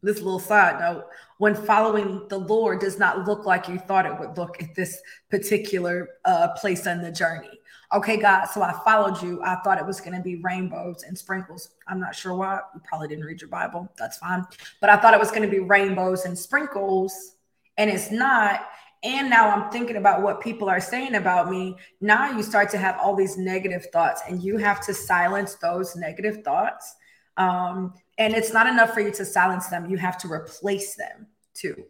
this 0.03 0.19
little 0.19 0.41
side 0.41 0.81
note 0.81 1.05
when 1.39 1.55
following 1.55 2.27
the 2.29 2.39
Lord 2.39 2.81
does 2.81 2.99
not 2.99 3.27
look 3.27 3.45
like 3.45 3.69
you 3.69 3.79
thought 3.79 4.07
it 4.07 4.19
would 4.19 4.37
look 4.37 4.63
at 4.63 4.75
this 4.75 5.01
particular 5.31 6.09
uh, 6.25 6.49
place 6.57 6.87
in 6.87 7.03
the 7.03 7.13
journey 7.13 7.60
okay, 7.93 8.17
God, 8.17 8.47
so 8.47 8.63
I 8.63 8.73
followed 8.85 9.23
you. 9.23 9.43
I 9.43 9.57
thought 9.57 9.79
it 9.79 9.87
was 9.87 10.01
going 10.01 10.17
to 10.17 10.23
be 10.23 10.37
rainbows 10.37 11.03
and 11.03 11.17
sprinkles. 11.17 11.71
I'm 11.89 12.01
not 12.01 12.15
sure 12.15 12.35
why. 12.35 12.61
You 12.75 12.81
probably 12.85 13.09
didn't 13.09 13.25
read 13.25 13.41
your 13.41 13.51
Bible. 13.51 13.89
That's 13.99 14.19
fine. 14.19 14.47
But 14.81 14.91
I 14.91 14.97
thought 14.97 15.15
it 15.15 15.21
was 15.21 15.31
going 15.31 15.43
to 15.43 15.49
be 15.49 15.61
rainbows 15.61 16.25
and 16.25 16.39
sprinkles, 16.39 17.37
and 17.77 17.91
it's 17.91 18.11
not. 18.11 18.67
And 19.03 19.31
now 19.31 19.49
I'm 19.49 19.71
thinking 19.71 19.97
about 19.97 20.23
what 20.23 20.43
people 20.43 20.69
are 20.69 20.81
saying 20.81 21.15
about 21.15 21.51
me. 21.51 21.77
Now 22.01 22.31
you 22.31 22.43
start 22.43 22.71
to 22.71 22.79
have 22.79 22.99
all 23.03 23.17
these 23.17 23.37
negative 23.37 23.87
thoughts, 23.93 24.23
and 24.29 24.43
you 24.43 24.59
have 24.59 24.85
to 24.87 24.95
silence 24.95 25.55
those 25.55 25.97
negative 25.97 26.45
thoughts. 26.45 26.95
Um, 27.37 27.95
and 28.19 28.35
it's 28.35 28.53
not 28.53 28.67
enough 28.67 28.93
for 28.93 29.01
you 29.01 29.11
to 29.13 29.25
silence 29.25 29.69
them, 29.69 29.89
you 29.89 29.97
have 29.97 30.19
to 30.19 30.31
replace 30.31 30.95
them 30.95 31.27
too. 31.55 31.85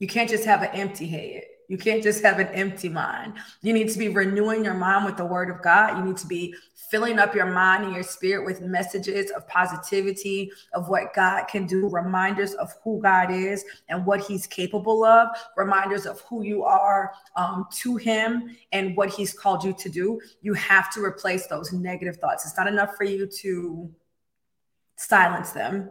You 0.00 0.08
can't 0.08 0.28
just 0.28 0.44
have 0.44 0.62
an 0.62 0.70
empty 0.70 1.06
head. 1.06 1.44
You 1.68 1.78
can't 1.78 2.02
just 2.02 2.24
have 2.24 2.40
an 2.40 2.48
empty 2.48 2.88
mind. 2.88 3.34
You 3.62 3.72
need 3.72 3.90
to 3.90 3.98
be 3.98 4.08
renewing 4.08 4.64
your 4.64 4.74
mind 4.74 5.04
with 5.04 5.16
the 5.16 5.24
word 5.24 5.50
of 5.50 5.62
God. 5.62 5.96
You 5.96 6.04
need 6.04 6.16
to 6.16 6.26
be 6.26 6.52
filling 6.90 7.20
up 7.20 7.32
your 7.32 7.46
mind 7.46 7.84
and 7.84 7.94
your 7.94 8.02
spirit 8.02 8.44
with 8.44 8.60
messages 8.60 9.30
of 9.30 9.46
positivity, 9.46 10.50
of 10.74 10.88
what 10.88 11.14
God 11.14 11.44
can 11.44 11.66
do, 11.66 11.88
reminders 11.88 12.54
of 12.54 12.74
who 12.82 13.00
God 13.00 13.30
is 13.30 13.64
and 13.88 14.04
what 14.04 14.20
he's 14.20 14.48
capable 14.48 15.04
of, 15.04 15.28
reminders 15.56 16.06
of 16.06 16.20
who 16.22 16.42
you 16.42 16.64
are 16.64 17.12
um, 17.36 17.68
to 17.74 17.96
him 17.96 18.56
and 18.72 18.96
what 18.96 19.10
he's 19.10 19.32
called 19.32 19.62
you 19.62 19.72
to 19.74 19.88
do. 19.88 20.20
You 20.42 20.54
have 20.54 20.92
to 20.94 21.04
replace 21.04 21.46
those 21.46 21.72
negative 21.72 22.16
thoughts. 22.16 22.44
It's 22.44 22.56
not 22.56 22.66
enough 22.66 22.96
for 22.96 23.04
you 23.04 23.28
to 23.42 23.88
silence 24.96 25.52
them. 25.52 25.90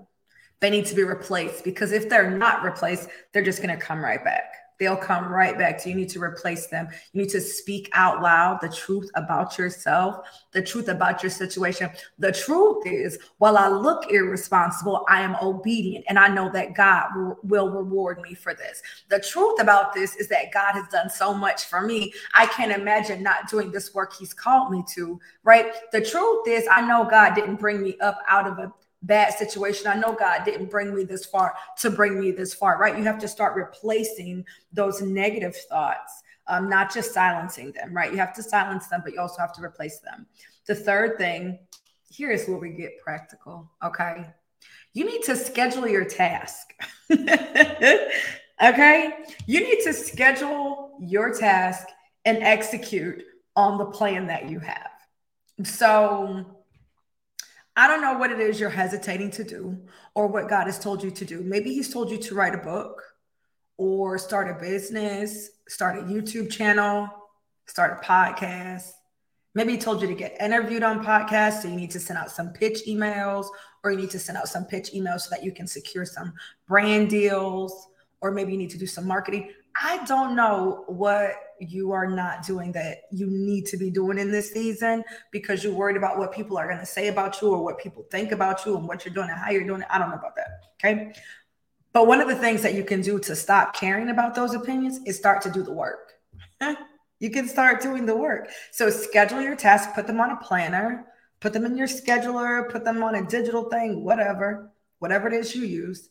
They 0.59 0.69
need 0.69 0.85
to 0.87 0.95
be 0.95 1.03
replaced 1.03 1.63
because 1.63 1.91
if 1.91 2.09
they're 2.09 2.29
not 2.29 2.63
replaced, 2.63 3.09
they're 3.33 3.43
just 3.43 3.61
going 3.61 3.77
to 3.77 3.81
come 3.83 4.03
right 4.03 4.23
back 4.23 4.53
they'll 4.79 4.97
come 4.97 5.31
right 5.31 5.57
back 5.57 5.79
So 5.79 5.89
you. 5.89 5.99
Need 5.99 6.09
to 6.09 6.21
replace 6.21 6.67
them. 6.67 6.87
You 7.11 7.21
need 7.21 7.29
to 7.31 7.41
speak 7.41 7.89
out 7.93 8.21
loud 8.21 8.59
the 8.61 8.69
truth 8.69 9.09
about 9.15 9.57
yourself, 9.57 10.25
the 10.53 10.61
truth 10.61 10.87
about 10.87 11.21
your 11.21 11.29
situation. 11.29 11.89
The 12.19 12.31
truth 12.31 12.87
is, 12.87 13.19
while 13.39 13.57
I 13.57 13.67
look 13.67 14.09
irresponsible, 14.09 15.05
I 15.09 15.21
am 15.21 15.35
obedient 15.41 16.05
and 16.07 16.17
I 16.17 16.29
know 16.29 16.49
that 16.51 16.73
God 16.73 17.09
will 17.43 17.69
reward 17.69 18.21
me 18.21 18.33
for 18.33 18.53
this. 18.53 18.81
The 19.09 19.19
truth 19.19 19.59
about 19.59 19.93
this 19.93 20.15
is 20.15 20.29
that 20.29 20.53
God 20.53 20.73
has 20.73 20.87
done 20.87 21.09
so 21.09 21.33
much 21.33 21.65
for 21.65 21.81
me. 21.81 22.13
I 22.33 22.45
can't 22.45 22.71
imagine 22.71 23.21
not 23.21 23.49
doing 23.49 23.71
this 23.71 23.93
work 23.93 24.13
He's 24.17 24.33
called 24.33 24.71
me 24.71 24.83
to, 24.95 25.19
right? 25.43 25.73
The 25.91 26.01
truth 26.01 26.47
is, 26.47 26.65
I 26.71 26.81
know 26.87 27.05
God 27.09 27.35
didn't 27.35 27.57
bring 27.57 27.81
me 27.81 27.97
up 27.99 28.19
out 28.29 28.47
of 28.47 28.59
a 28.59 28.73
bad 29.03 29.33
situation. 29.33 29.87
I 29.87 29.95
know 29.95 30.13
God 30.13 30.43
didn't 30.43 30.69
bring 30.69 30.93
me 30.93 31.03
this 31.03 31.25
far 31.25 31.55
to 31.79 31.89
bring 31.89 32.19
me 32.19 32.31
this 32.31 32.53
far, 32.53 32.77
right? 32.77 32.97
You 32.97 33.03
have 33.05 33.19
to 33.19 33.27
start 33.27 33.55
replacing 33.55 34.45
those 34.73 35.01
negative 35.01 35.55
thoughts, 35.55 36.21
um, 36.47 36.69
not 36.69 36.93
just 36.93 37.13
silencing 37.13 37.71
them, 37.71 37.95
right? 37.95 38.11
You 38.11 38.17
have 38.17 38.35
to 38.35 38.43
silence 38.43 38.87
them, 38.87 39.01
but 39.03 39.13
you 39.13 39.21
also 39.21 39.39
have 39.39 39.53
to 39.53 39.63
replace 39.63 39.99
them. 39.99 40.27
The 40.67 40.75
third 40.75 41.17
thing 41.17 41.59
here 42.09 42.31
is 42.31 42.47
where 42.47 42.57
we 42.57 42.71
get 42.71 43.01
practical, 43.03 43.71
okay? 43.83 44.25
You 44.93 45.05
need 45.05 45.23
to 45.23 45.35
schedule 45.35 45.87
your 45.87 46.05
task. 46.05 46.73
okay? 47.11 49.13
You 49.45 49.61
need 49.61 49.83
to 49.83 49.93
schedule 49.93 50.97
your 50.99 51.33
task 51.33 51.87
and 52.25 52.43
execute 52.43 53.23
on 53.55 53.77
the 53.77 53.85
plan 53.85 54.27
that 54.27 54.49
you 54.49 54.59
have. 54.59 54.89
So, 55.63 56.58
I 57.79 57.87
don't 57.87 58.01
know 58.01 58.17
what 58.17 58.29
it 58.29 58.41
is 58.41 58.59
you're 58.59 58.69
hesitating 58.69 59.31
to 59.31 59.43
do 59.45 59.77
or 60.13 60.27
what 60.27 60.49
God 60.49 60.65
has 60.65 60.77
told 60.77 61.01
you 61.01 61.11
to 61.11 61.23
do. 61.23 61.41
Maybe 61.41 61.73
He's 61.73 61.87
told 61.87 62.11
you 62.11 62.17
to 62.17 62.35
write 62.35 62.53
a 62.53 62.57
book 62.57 63.01
or 63.77 64.17
start 64.17 64.49
a 64.49 64.59
business, 64.59 65.49
start 65.69 65.97
a 65.97 66.01
YouTube 66.01 66.51
channel, 66.51 67.07
start 67.67 67.97
a 67.97 68.05
podcast. 68.05 68.91
Maybe 69.55 69.71
He 69.71 69.77
told 69.77 70.01
you 70.01 70.09
to 70.09 70.13
get 70.13 70.35
interviewed 70.41 70.83
on 70.83 71.05
podcasts. 71.05 71.61
So 71.61 71.69
you 71.69 71.77
need 71.77 71.91
to 71.91 72.01
send 72.01 72.19
out 72.19 72.31
some 72.31 72.49
pitch 72.49 72.79
emails 72.85 73.45
or 73.85 73.91
you 73.91 73.97
need 73.97 74.11
to 74.11 74.19
send 74.19 74.37
out 74.37 74.49
some 74.49 74.65
pitch 74.65 74.91
emails 74.93 75.21
so 75.21 75.29
that 75.29 75.45
you 75.45 75.53
can 75.53 75.65
secure 75.65 76.03
some 76.03 76.33
brand 76.67 77.09
deals 77.09 77.87
or 78.19 78.31
maybe 78.31 78.51
you 78.51 78.57
need 78.57 78.71
to 78.71 78.77
do 78.77 78.87
some 78.87 79.07
marketing. 79.07 79.53
I 79.81 80.03
don't 80.03 80.35
know 80.35 80.83
what 80.87 81.35
you 81.59 81.91
are 81.93 82.07
not 82.07 82.45
doing 82.45 82.73
that 82.73 83.03
you 83.11 83.27
need 83.27 83.65
to 83.67 83.77
be 83.77 83.89
doing 83.89 84.17
in 84.17 84.29
this 84.29 84.51
season 84.51 85.03
because 85.31 85.63
you're 85.63 85.73
worried 85.73 85.95
about 85.95 86.17
what 86.17 86.33
people 86.33 86.57
are 86.57 86.67
going 86.67 86.79
to 86.79 86.85
say 86.85 87.07
about 87.07 87.41
you 87.41 87.49
or 87.49 87.63
what 87.63 87.77
people 87.77 88.05
think 88.11 88.33
about 88.33 88.65
you 88.65 88.75
and 88.75 88.87
what 88.87 89.05
you're 89.05 89.13
doing 89.13 89.29
and 89.29 89.39
how 89.39 89.51
you're 89.51 89.65
doing 89.65 89.81
it. 89.81 89.87
I 89.89 89.97
don't 89.97 90.09
know 90.09 90.15
about 90.15 90.35
that. 90.35 90.63
Okay. 90.83 91.13
But 91.93 92.07
one 92.07 92.19
of 92.19 92.27
the 92.27 92.35
things 92.35 92.61
that 92.61 92.75
you 92.75 92.83
can 92.83 93.01
do 93.01 93.19
to 93.19 93.35
stop 93.35 93.73
caring 93.73 94.09
about 94.09 94.35
those 94.35 94.53
opinions 94.53 94.99
is 95.05 95.15
start 95.15 95.41
to 95.43 95.49
do 95.49 95.63
the 95.63 95.73
work. 95.73 96.13
you 97.19 97.29
can 97.29 97.47
start 97.47 97.81
doing 97.81 98.05
the 98.05 98.15
work. 98.15 98.49
So 98.71 98.89
schedule 98.89 99.41
your 99.41 99.55
tasks, 99.55 99.93
put 99.95 100.07
them 100.07 100.19
on 100.19 100.31
a 100.31 100.37
planner, 100.37 101.05
put 101.39 101.53
them 101.53 101.65
in 101.65 101.77
your 101.77 101.87
scheduler, 101.87 102.69
put 102.69 102.83
them 102.83 103.01
on 103.01 103.15
a 103.15 103.25
digital 103.25 103.69
thing, 103.69 104.03
whatever, 104.03 104.71
whatever 104.99 105.27
it 105.29 105.33
is 105.33 105.55
you 105.55 105.63
use 105.63 106.09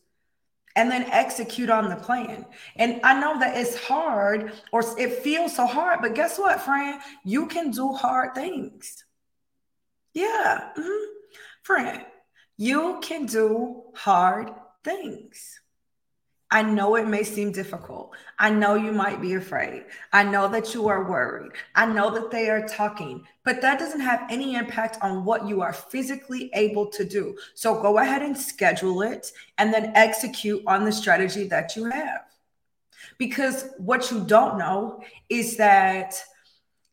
and 0.78 0.88
then 0.92 1.02
execute 1.10 1.70
on 1.70 1.88
the 1.88 1.96
plan. 1.96 2.46
And 2.76 3.00
I 3.02 3.18
know 3.18 3.36
that 3.40 3.56
it's 3.56 3.76
hard 3.76 4.52
or 4.70 4.84
it 4.96 5.24
feels 5.24 5.56
so 5.56 5.66
hard, 5.66 5.98
but 6.00 6.14
guess 6.14 6.38
what, 6.38 6.60
friend? 6.60 7.00
You 7.24 7.46
can 7.46 7.72
do 7.72 7.92
hard 7.92 8.36
things. 8.36 9.04
Yeah, 10.14 10.70
mm-hmm. 10.78 11.04
friend, 11.64 12.04
you 12.56 13.00
can 13.02 13.26
do 13.26 13.82
hard 13.96 14.52
things. 14.84 15.60
I 16.50 16.62
know 16.62 16.96
it 16.96 17.06
may 17.06 17.24
seem 17.24 17.52
difficult. 17.52 18.14
I 18.38 18.48
know 18.48 18.74
you 18.74 18.90
might 18.90 19.20
be 19.20 19.34
afraid. 19.34 19.84
I 20.14 20.22
know 20.22 20.48
that 20.48 20.72
you 20.72 20.88
are 20.88 21.08
worried. 21.08 21.52
I 21.74 21.84
know 21.84 22.10
that 22.14 22.30
they 22.30 22.48
are 22.48 22.66
talking, 22.66 23.26
but 23.44 23.60
that 23.60 23.78
doesn't 23.78 24.00
have 24.00 24.26
any 24.30 24.54
impact 24.54 24.96
on 25.02 25.26
what 25.26 25.46
you 25.46 25.60
are 25.60 25.74
physically 25.74 26.50
able 26.54 26.86
to 26.86 27.04
do. 27.04 27.36
So 27.54 27.82
go 27.82 27.98
ahead 27.98 28.22
and 28.22 28.36
schedule 28.36 29.02
it 29.02 29.30
and 29.58 29.74
then 29.74 29.92
execute 29.94 30.62
on 30.66 30.86
the 30.86 30.92
strategy 30.92 31.46
that 31.48 31.76
you 31.76 31.84
have. 31.84 32.22
Because 33.18 33.68
what 33.76 34.10
you 34.10 34.24
don't 34.24 34.58
know 34.58 35.02
is 35.28 35.58
that 35.58 36.14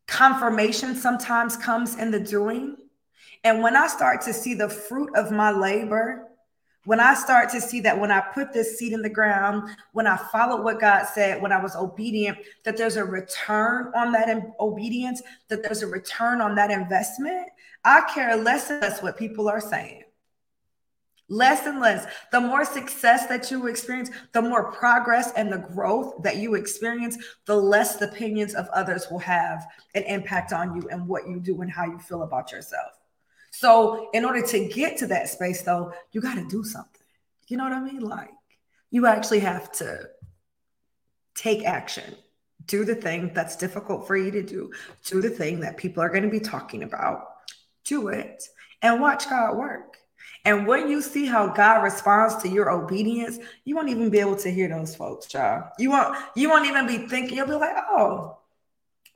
confirmation 0.08 0.96
sometimes 0.96 1.56
comes 1.56 1.96
in 1.96 2.12
the 2.12 2.20
doing. 2.20 2.76
And 3.46 3.64
when 3.64 3.78
I 3.78 3.88
start 3.88 4.22
to 4.24 4.34
see 4.34 4.54
the 4.54 4.68
fruit 4.68 5.16
of 5.16 5.32
my 5.32 5.52
labor, 5.52 6.28
when 6.86 7.00
I 7.00 7.14
start 7.16 7.50
to 7.50 7.62
see 7.62 7.82
that 7.82 8.00
when 8.00 8.12
I 8.12 8.22
put 8.22 8.54
this 8.54 8.78
seed 8.78 8.94
in 8.94 9.02
the 9.02 9.10
ground, 9.10 9.70
when 9.92 10.08
I 10.08 10.18
followed 10.18 10.64
what 10.64 10.80
God 10.80 11.06
said, 11.06 11.42
when 11.42 11.52
I 11.52 11.62
was 11.62 11.76
obedient, 11.76 12.38
that 12.64 12.78
there's 12.78 12.96
a 12.96 13.04
return 13.04 13.92
on 13.96 14.12
that 14.14 14.54
obedience, 14.60 15.22
that 15.50 15.64
there's 15.64 15.82
a 15.84 15.88
return 15.88 16.42
on 16.42 16.56
that 16.56 16.72
investment, 16.72 17.48
I 17.84 18.02
care 18.14 18.36
less 18.36 18.70
and 18.70 18.82
less 18.82 19.02
what 19.04 19.18
people 19.18 19.48
are 19.50 19.62
saying. 19.62 20.04
less 21.30 21.66
and 21.66 21.80
less. 21.80 22.06
The 22.32 22.40
more 22.40 22.66
success 22.66 23.26
that 23.28 23.50
you 23.50 23.68
experience, 23.68 24.12
the 24.34 24.42
more 24.42 24.72
progress 24.72 25.32
and 25.36 25.52
the 25.52 25.58
growth 25.58 26.22
that 26.24 26.38
you 26.38 26.56
experience, 26.56 27.18
the 27.46 27.56
less 27.56 27.96
the 27.96 28.10
opinions 28.10 28.54
of 28.54 28.68
others 28.70 29.08
will 29.10 29.20
have 29.20 29.66
an 29.96 30.04
impact 30.04 30.54
on 30.54 30.76
you 30.76 30.88
and 30.90 31.08
what 31.08 31.28
you 31.28 31.40
do 31.40 31.62
and 31.62 31.72
how 31.72 31.86
you 31.86 31.98
feel 32.00 32.24
about 32.24 32.52
yourself. 32.52 32.92
So, 33.58 34.10
in 34.14 34.26
order 34.26 34.46
to 34.46 34.68
get 34.68 34.98
to 34.98 35.08
that 35.08 35.30
space, 35.30 35.62
though, 35.62 35.94
you 36.12 36.20
got 36.20 36.36
to 36.36 36.46
do 36.48 36.64
something. 36.64 37.02
You 37.48 37.56
know 37.56 37.64
what 37.64 37.72
I 37.72 37.82
mean? 37.82 38.02
Like, 38.02 38.32
you 38.92 39.06
actually 39.06 39.40
have 39.40 39.72
to 39.74 40.10
take 41.36 41.64
action. 41.64 42.16
Do 42.66 42.84
the 42.84 42.96
thing 42.96 43.32
that's 43.34 43.56
difficult 43.56 44.08
for 44.08 44.18
you 44.18 44.30
to 44.32 44.44
do. 44.44 44.72
Do 45.06 45.22
the 45.22 45.30
thing 45.30 45.62
that 45.62 45.78
people 45.78 46.04
are 46.04 46.10
going 46.10 46.24
to 46.24 46.30
be 46.30 46.42
talking 46.42 46.84
about. 46.84 47.28
Do 47.86 48.10
it 48.10 48.44
and 48.82 49.00
watch 49.00 49.30
God 49.30 49.56
work. 49.56 50.00
And 50.44 50.68
when 50.68 50.90
you 50.90 51.02
see 51.02 51.26
how 51.26 51.48
God 51.48 51.82
responds 51.82 52.36
to 52.44 52.50
your 52.50 52.70
obedience, 52.70 53.40
you 53.64 53.76
won't 53.76 53.90
even 53.90 54.10
be 54.10 54.20
able 54.20 54.36
to 54.38 54.52
hear 54.52 54.68
those 54.68 54.96
folks, 54.96 55.28
child. 55.28 55.64
You 55.80 55.92
won't, 55.92 56.18
you 56.36 56.50
won't 56.50 56.68
even 56.68 56.88
be 56.88 57.08
thinking, 57.08 57.38
you'll 57.38 57.48
be 57.48 57.54
like, 57.54 57.76
oh, 57.90 58.38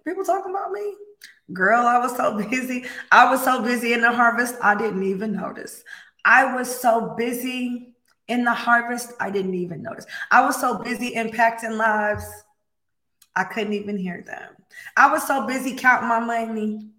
people 0.10 0.24
talking 0.24 0.52
about 0.52 0.72
me. 0.72 0.94
Girl, 1.54 1.86
I 1.86 1.98
was 2.00 2.16
so 2.16 2.38
busy. 2.50 2.86
I 3.12 3.30
was 3.30 3.44
so 3.44 3.62
busy 3.62 3.94
in 3.94 4.02
the 4.02 4.12
harvest, 4.12 4.56
I 4.62 4.76
didn't 4.76 5.04
even 5.04 5.34
notice. 5.34 5.84
I 6.26 6.54
was 6.54 6.74
so 6.74 7.16
busy 7.18 7.94
in 8.28 8.44
the 8.44 8.54
harvest, 8.54 9.14
I 9.20 9.30
didn't 9.32 9.56
even 9.56 9.82
notice. 9.82 10.06
I 10.32 10.46
was 10.46 10.60
so 10.60 10.78
busy 10.78 11.12
impacting 11.12 11.78
lives, 11.78 12.26
I 13.36 13.44
couldn't 13.44 13.74
even 13.74 13.98
hear 13.98 14.24
them. 14.26 14.56
I 14.96 15.12
was 15.12 15.26
so 15.26 15.48
busy 15.48 15.76
counting 15.76 16.10
my 16.10 16.20
money, 16.20 16.90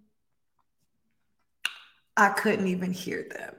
I 2.17 2.29
couldn't 2.29 2.67
even 2.67 2.91
hear 2.91 3.27
them 3.29 3.55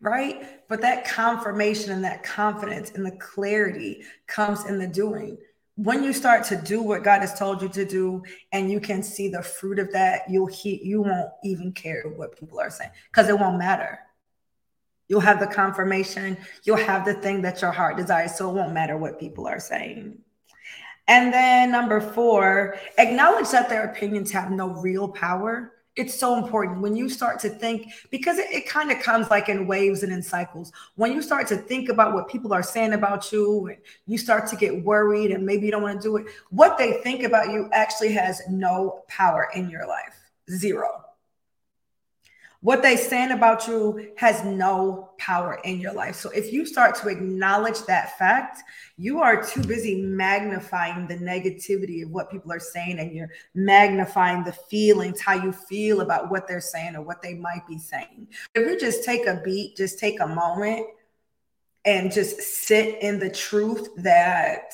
right? 0.00 0.66
But 0.68 0.80
that 0.80 1.04
confirmation 1.04 1.92
and 1.92 2.04
that 2.04 2.22
confidence 2.22 2.92
and 2.92 3.04
the 3.04 3.12
clarity 3.12 4.02
comes 4.26 4.64
in 4.64 4.78
the 4.78 4.86
doing. 4.86 5.38
When 5.82 6.04
you 6.04 6.12
start 6.12 6.44
to 6.48 6.56
do 6.56 6.82
what 6.82 7.04
God 7.04 7.22
has 7.22 7.38
told 7.38 7.62
you 7.62 7.68
to 7.70 7.86
do, 7.86 8.22
and 8.52 8.70
you 8.70 8.80
can 8.80 9.02
see 9.02 9.28
the 9.28 9.42
fruit 9.42 9.78
of 9.78 9.90
that, 9.92 10.28
you'll 10.28 10.46
he- 10.46 10.84
you 10.84 11.00
won't 11.00 11.30
even 11.42 11.72
care 11.72 12.02
what 12.16 12.38
people 12.38 12.60
are 12.60 12.68
saying 12.68 12.90
because 13.10 13.30
it 13.30 13.38
won't 13.38 13.56
matter. 13.56 13.98
You'll 15.08 15.20
have 15.20 15.40
the 15.40 15.46
confirmation, 15.46 16.36
you'll 16.64 16.76
have 16.76 17.06
the 17.06 17.14
thing 17.14 17.40
that 17.42 17.62
your 17.62 17.72
heart 17.72 17.96
desires, 17.96 18.34
so 18.34 18.50
it 18.50 18.52
won't 18.52 18.74
matter 18.74 18.98
what 18.98 19.18
people 19.18 19.46
are 19.46 19.58
saying. 19.58 20.18
And 21.08 21.32
then 21.32 21.70
number 21.70 21.98
four, 21.98 22.76
acknowledge 22.98 23.48
that 23.48 23.70
their 23.70 23.84
opinions 23.84 24.30
have 24.32 24.50
no 24.50 24.68
real 24.82 25.08
power 25.08 25.72
it's 26.00 26.18
so 26.18 26.36
important 26.42 26.80
when 26.80 26.96
you 26.96 27.08
start 27.08 27.38
to 27.40 27.48
think 27.48 27.92
because 28.10 28.38
it, 28.38 28.50
it 28.50 28.68
kind 28.68 28.90
of 28.90 29.00
comes 29.00 29.30
like 29.30 29.48
in 29.48 29.66
waves 29.66 30.02
and 30.02 30.12
in 30.12 30.22
cycles. 30.22 30.72
When 30.96 31.12
you 31.12 31.22
start 31.22 31.46
to 31.48 31.56
think 31.56 31.88
about 31.88 32.14
what 32.14 32.28
people 32.28 32.52
are 32.52 32.62
saying 32.62 32.94
about 32.94 33.30
you 33.30 33.66
and 33.66 33.76
you 34.06 34.18
start 34.18 34.46
to 34.48 34.56
get 34.56 34.84
worried 34.84 35.30
and 35.30 35.44
maybe 35.44 35.66
you 35.66 35.72
don't 35.72 35.82
want 35.82 36.00
to 36.00 36.02
do 36.02 36.16
it 36.16 36.26
what 36.50 36.78
they 36.78 36.94
think 37.02 37.22
about 37.22 37.50
you 37.50 37.68
actually 37.72 38.12
has 38.12 38.40
no 38.48 39.04
power 39.08 39.48
in 39.54 39.68
your 39.68 39.86
life. 39.86 40.16
Zero 40.50 41.04
what 42.62 42.82
they 42.82 42.96
saying 42.96 43.30
about 43.30 43.66
you 43.66 44.12
has 44.16 44.44
no 44.44 45.12
power 45.18 45.58
in 45.64 45.80
your 45.80 45.94
life. 45.94 46.14
So 46.14 46.28
if 46.30 46.52
you 46.52 46.66
start 46.66 46.94
to 46.96 47.08
acknowledge 47.08 47.82
that 47.86 48.18
fact, 48.18 48.62
you 48.98 49.20
are 49.20 49.42
too 49.42 49.62
busy 49.62 50.02
magnifying 50.02 51.06
the 51.06 51.16
negativity 51.16 52.02
of 52.02 52.10
what 52.10 52.30
people 52.30 52.52
are 52.52 52.60
saying 52.60 52.98
and 52.98 53.12
you're 53.12 53.30
magnifying 53.54 54.44
the 54.44 54.52
feelings, 54.52 55.22
how 55.22 55.42
you 55.42 55.52
feel 55.52 56.02
about 56.02 56.30
what 56.30 56.46
they're 56.46 56.60
saying 56.60 56.96
or 56.96 57.02
what 57.02 57.22
they 57.22 57.32
might 57.32 57.66
be 57.66 57.78
saying. 57.78 58.28
If 58.54 58.66
you 58.66 58.78
just 58.78 59.04
take 59.04 59.26
a 59.26 59.40
beat, 59.42 59.76
just 59.78 59.98
take 59.98 60.20
a 60.20 60.26
moment 60.26 60.86
and 61.86 62.12
just 62.12 62.40
sit 62.40 63.02
in 63.02 63.18
the 63.18 63.30
truth 63.30 63.88
that 63.96 64.70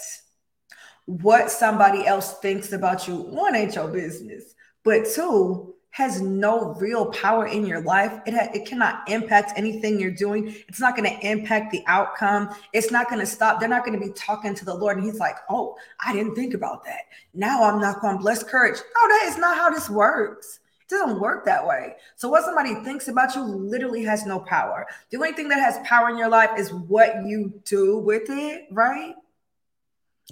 what 1.05 1.53
somebody 1.53 2.05
else 2.05 2.41
thinks 2.41 2.73
about 2.73 3.07
you, 3.07 3.15
one 3.15 3.55
ain't 3.55 3.77
your 3.77 3.87
business, 3.87 4.57
but 4.83 5.07
two, 5.15 5.76
has 5.97 6.21
no 6.21 6.75
real 6.75 7.07
power 7.07 7.47
in 7.47 7.65
your 7.65 7.81
life. 7.81 8.21
It, 8.27 8.35
ha- 8.35 8.51
it 8.53 8.67
cannot 8.67 9.09
impact 9.09 9.55
anything 9.57 9.99
you're 9.99 10.11
doing. 10.11 10.55
It's 10.69 10.79
not 10.79 10.95
going 10.95 11.09
to 11.09 11.27
impact 11.27 11.73
the 11.73 11.83
outcome. 11.87 12.55
It's 12.75 12.91
not 12.91 13.09
going 13.09 13.21
to 13.21 13.25
stop. 13.25 13.61
They're 13.61 13.69
not 13.71 13.83
going 13.83 13.99
to 13.99 14.07
be 14.07 14.13
talking 14.13 14.55
to 14.55 14.65
the 14.67 14.75
Lord. 14.75 14.99
And 14.99 15.07
He's 15.07 15.19
like, 15.19 15.37
oh, 15.49 15.75
I 16.05 16.13
didn't 16.13 16.35
think 16.35 16.53
about 16.53 16.85
that. 16.85 17.05
Now 17.33 17.65
I'm 17.65 17.81
not 17.81 18.03
going 18.03 18.19
to 18.19 18.23
bless 18.23 18.43
courage. 18.43 18.77
No, 18.77 19.09
that 19.09 19.25
is 19.29 19.39
not 19.39 19.57
how 19.57 19.71
this 19.71 19.89
works. 19.89 20.61
It 20.83 20.91
doesn't 20.91 21.19
work 21.19 21.47
that 21.47 21.67
way. 21.67 21.95
So, 22.15 22.29
what 22.29 22.45
somebody 22.45 22.75
thinks 22.85 23.09
about 23.09 23.35
you 23.35 23.41
literally 23.41 24.05
has 24.05 24.27
no 24.27 24.41
power. 24.41 24.87
The 25.09 25.17
only 25.17 25.33
thing 25.33 25.49
that 25.49 25.61
has 25.61 25.79
power 25.89 26.11
in 26.11 26.19
your 26.19 26.29
life 26.29 26.51
is 26.59 26.75
what 26.75 27.25
you 27.25 27.59
do 27.65 28.01
with 28.01 28.29
it, 28.29 28.67
right? 28.71 29.15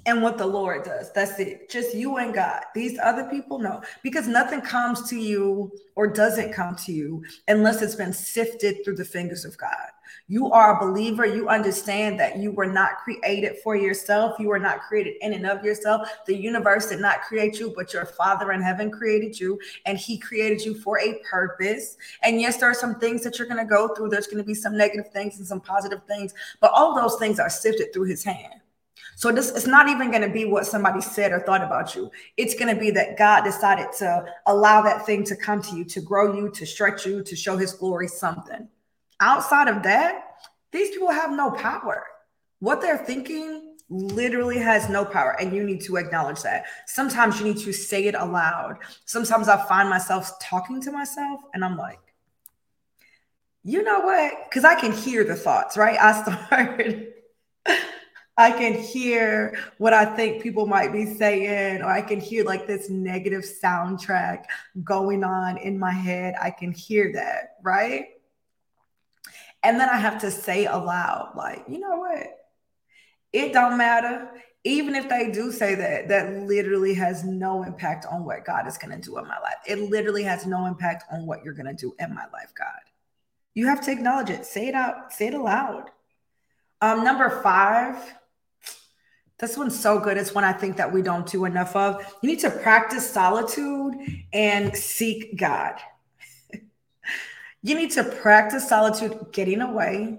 And 0.06 0.22
what 0.22 0.38
the 0.38 0.46
Lord 0.46 0.84
does. 0.84 1.12
That's 1.12 1.38
it. 1.38 1.70
Just 1.70 1.94
you 1.94 2.16
and 2.16 2.34
God. 2.34 2.62
These 2.74 2.98
other 2.98 3.24
people, 3.30 3.58
no, 3.58 3.82
because 4.02 4.26
nothing 4.26 4.60
comes 4.60 5.08
to 5.08 5.16
you 5.16 5.72
or 5.94 6.06
doesn't 6.06 6.52
come 6.52 6.74
to 6.76 6.92
you 6.92 7.24
unless 7.48 7.80
it's 7.80 7.94
been 7.94 8.12
sifted 8.12 8.84
through 8.84 8.96
the 8.96 9.04
fingers 9.04 9.44
of 9.44 9.56
God. 9.56 9.88
You 10.26 10.50
are 10.50 10.76
a 10.76 10.86
believer. 10.86 11.26
You 11.26 11.48
understand 11.48 12.18
that 12.20 12.38
you 12.38 12.50
were 12.50 12.66
not 12.66 12.98
created 12.98 13.56
for 13.62 13.76
yourself. 13.76 14.38
You 14.38 14.48
were 14.48 14.58
not 14.58 14.80
created 14.80 15.14
in 15.20 15.32
and 15.32 15.46
of 15.46 15.64
yourself. 15.64 16.08
The 16.26 16.36
universe 16.36 16.88
did 16.88 17.00
not 17.00 17.22
create 17.22 17.58
you, 17.58 17.72
but 17.76 17.92
your 17.92 18.06
Father 18.06 18.52
in 18.52 18.62
heaven 18.62 18.90
created 18.90 19.38
you, 19.38 19.58
and 19.86 19.98
He 19.98 20.18
created 20.18 20.62
you 20.62 20.74
for 20.74 20.98
a 20.98 21.20
purpose. 21.30 21.96
And 22.22 22.40
yes, 22.40 22.56
there 22.56 22.70
are 22.70 22.74
some 22.74 22.98
things 22.98 23.22
that 23.22 23.38
you're 23.38 23.48
going 23.48 23.64
to 23.64 23.68
go 23.68 23.94
through. 23.94 24.10
There's 24.10 24.26
going 24.26 24.38
to 24.38 24.44
be 24.44 24.54
some 24.54 24.76
negative 24.76 25.12
things 25.12 25.38
and 25.38 25.46
some 25.46 25.60
positive 25.60 26.02
things, 26.06 26.32
but 26.60 26.72
all 26.72 26.94
those 26.94 27.18
things 27.18 27.38
are 27.38 27.50
sifted 27.50 27.92
through 27.92 28.04
His 28.04 28.24
hand. 28.24 28.60
So 29.16 29.32
this 29.32 29.50
it's 29.50 29.66
not 29.66 29.88
even 29.88 30.10
going 30.10 30.22
to 30.22 30.28
be 30.28 30.44
what 30.44 30.66
somebody 30.66 31.00
said 31.00 31.32
or 31.32 31.40
thought 31.40 31.62
about 31.62 31.94
you. 31.94 32.10
It's 32.36 32.54
going 32.54 32.74
to 32.74 32.80
be 32.80 32.90
that 32.92 33.16
God 33.16 33.42
decided 33.42 33.88
to 33.98 34.24
allow 34.46 34.82
that 34.82 35.06
thing 35.06 35.24
to 35.24 35.36
come 35.36 35.62
to 35.62 35.76
you, 35.76 35.84
to 35.84 36.00
grow 36.00 36.34
you, 36.34 36.50
to 36.50 36.66
stretch 36.66 37.06
you, 37.06 37.22
to 37.22 37.36
show 37.36 37.56
his 37.56 37.72
glory 37.72 38.08
something. 38.08 38.68
Outside 39.20 39.68
of 39.68 39.82
that, 39.84 40.22
these 40.72 40.90
people 40.90 41.10
have 41.10 41.30
no 41.30 41.50
power. 41.52 42.04
What 42.58 42.80
they're 42.80 42.98
thinking 42.98 43.76
literally 43.88 44.58
has 44.58 44.88
no 44.88 45.04
power 45.04 45.36
and 45.40 45.54
you 45.54 45.62
need 45.62 45.80
to 45.82 45.96
acknowledge 45.96 46.42
that. 46.42 46.64
Sometimes 46.86 47.38
you 47.38 47.46
need 47.46 47.58
to 47.58 47.72
say 47.72 48.04
it 48.06 48.14
aloud. 48.14 48.78
Sometimes 49.04 49.48
I 49.48 49.62
find 49.66 49.88
myself 49.88 50.38
talking 50.40 50.80
to 50.82 50.90
myself 50.90 51.40
and 51.52 51.64
I'm 51.64 51.76
like, 51.76 52.00
you 53.62 53.82
know 53.82 54.00
what? 54.00 54.32
Because 54.44 54.64
I 54.64 54.74
can 54.78 54.92
hear 54.92 55.24
the 55.24 55.36
thoughts, 55.36 55.76
right? 55.76 55.98
I 56.00 56.22
started 56.46 57.13
I 58.36 58.50
can 58.50 58.74
hear 58.74 59.56
what 59.78 59.92
I 59.92 60.04
think 60.04 60.42
people 60.42 60.66
might 60.66 60.92
be 60.92 61.06
saying, 61.06 61.82
or 61.82 61.88
I 61.88 62.02
can 62.02 62.20
hear 62.20 62.44
like 62.44 62.66
this 62.66 62.90
negative 62.90 63.42
soundtrack 63.42 64.44
going 64.82 65.22
on 65.22 65.56
in 65.58 65.78
my 65.78 65.92
head. 65.92 66.34
I 66.40 66.50
can 66.50 66.72
hear 66.72 67.12
that, 67.12 67.56
right? 67.62 68.06
And 69.62 69.78
then 69.78 69.88
I 69.88 69.96
have 69.96 70.20
to 70.22 70.30
say 70.30 70.66
aloud, 70.66 71.32
like, 71.36 71.64
you 71.68 71.78
know 71.78 71.96
what? 71.96 72.26
It 73.32 73.52
don't 73.52 73.78
matter. 73.78 74.30
Even 74.64 74.94
if 74.94 75.08
they 75.08 75.30
do 75.30 75.52
say 75.52 75.74
that, 75.74 76.08
that 76.08 76.32
literally 76.32 76.94
has 76.94 77.22
no 77.22 77.62
impact 77.62 78.06
on 78.10 78.24
what 78.24 78.44
God 78.44 78.66
is 78.66 78.78
going 78.78 78.98
to 78.98 79.00
do 79.00 79.18
in 79.18 79.28
my 79.28 79.38
life. 79.40 79.56
It 79.66 79.78
literally 79.78 80.22
has 80.24 80.44
no 80.44 80.66
impact 80.66 81.04
on 81.12 81.26
what 81.26 81.44
you're 81.44 81.54
going 81.54 81.66
to 81.66 81.74
do 81.74 81.94
in 81.98 82.14
my 82.14 82.24
life, 82.32 82.52
God. 82.58 82.66
You 83.54 83.66
have 83.66 83.80
to 83.82 83.92
acknowledge 83.92 84.30
it. 84.30 84.44
Say 84.44 84.68
it 84.68 84.74
out, 84.74 85.12
say 85.12 85.28
it 85.28 85.34
aloud. 85.34 85.90
Um, 86.80 87.04
number 87.04 87.40
five, 87.42 87.96
this 89.44 89.58
one's 89.58 89.78
so 89.78 89.98
good. 89.98 90.16
It's 90.16 90.34
one 90.34 90.42
I 90.42 90.54
think 90.54 90.78
that 90.78 90.90
we 90.90 91.02
don't 91.02 91.26
do 91.26 91.44
enough 91.44 91.76
of. 91.76 92.02
You 92.22 92.30
need 92.30 92.40
to 92.40 92.50
practice 92.50 93.08
solitude 93.08 93.94
and 94.32 94.74
seek 94.74 95.36
God. 95.36 95.74
you 97.62 97.74
need 97.74 97.90
to 97.90 98.04
practice 98.04 98.66
solitude, 98.66 99.26
getting 99.32 99.60
away. 99.60 100.18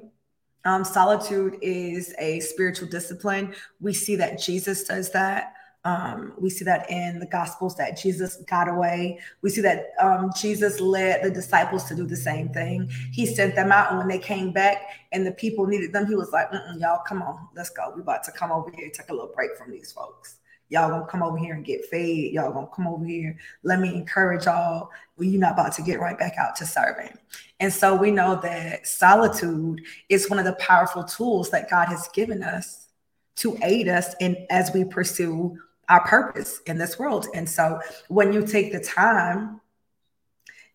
Um, 0.63 0.83
solitude 0.83 1.57
is 1.63 2.13
a 2.19 2.39
spiritual 2.39 2.87
discipline. 2.87 3.55
We 3.79 3.93
see 3.93 4.15
that 4.17 4.39
Jesus 4.39 4.83
does 4.83 5.09
that. 5.13 5.54
Um, 5.85 6.33
we 6.39 6.49
see 6.49 6.65
that 6.65 6.89
in 6.89 7.19
the 7.19 7.27
Gospels 7.27 7.75
that 7.75 7.95
Jesus 7.95 8.37
got 8.47 8.67
away. 8.67 9.19
We 9.43 9.51
see 9.51 9.61
that 9.61 9.91
um, 9.99 10.31
Jesus 10.35 10.79
led 10.79 11.23
the 11.23 11.29
disciples 11.29 11.83
to 11.85 11.95
do 11.95 12.07
the 12.07 12.15
same 12.15 12.49
thing. 12.49 12.89
He 13.13 13.27
sent 13.27 13.55
them 13.55 13.71
out, 13.71 13.89
and 13.91 13.99
when 13.99 14.07
they 14.07 14.17
came 14.17 14.51
back 14.51 14.81
and 15.11 15.25
the 15.25 15.31
people 15.31 15.67
needed 15.67 15.93
them, 15.93 16.07
he 16.07 16.15
was 16.15 16.31
like, 16.31 16.49
"Y'all, 16.79 17.03
come 17.07 17.21
on, 17.21 17.47
let's 17.55 17.69
go. 17.69 17.93
We 17.95 18.01
about 18.01 18.23
to 18.23 18.31
come 18.31 18.51
over 18.51 18.71
here, 18.75 18.89
take 18.89 19.09
a 19.09 19.13
little 19.13 19.31
break 19.35 19.55
from 19.55 19.71
these 19.71 19.91
folks. 19.91 20.37
Y'all 20.69 20.89
gonna 20.89 21.05
come 21.05 21.21
over 21.21 21.37
here 21.37 21.53
and 21.53 21.63
get 21.63 21.85
fed. 21.85 22.31
Y'all 22.33 22.51
gonna 22.51 22.67
come 22.75 22.87
over 22.87 23.05
here. 23.05 23.37
Let 23.61 23.79
me 23.79 23.93
encourage 23.93 24.45
y'all. 24.45 24.89
Well, 25.15 25.27
you're 25.27 25.39
not 25.39 25.53
about 25.53 25.73
to 25.73 25.83
get 25.83 25.99
right 25.99 26.17
back 26.17 26.33
out 26.39 26.55
to 26.55 26.65
serving." 26.65 27.15
And 27.59 27.71
so 27.71 27.95
we 27.95 28.09
know 28.09 28.41
that 28.41 28.87
solitude 28.87 29.81
is 30.09 30.31
one 30.31 30.39
of 30.39 30.45
the 30.45 30.53
powerful 30.53 31.03
tools 31.03 31.51
that 31.51 31.69
God 31.69 31.89
has 31.89 32.07
given 32.07 32.41
us 32.41 32.87
to 33.35 33.57
aid 33.61 33.87
us 33.87 34.15
in 34.19 34.47
as 34.49 34.73
we 34.73 34.83
pursue 34.83 35.59
our 35.89 36.05
purpose 36.05 36.61
in 36.65 36.77
this 36.77 36.97
world. 36.99 37.27
And 37.33 37.49
so 37.49 37.79
when 38.07 38.33
you 38.33 38.45
take 38.45 38.71
the 38.71 38.79
time 38.79 39.61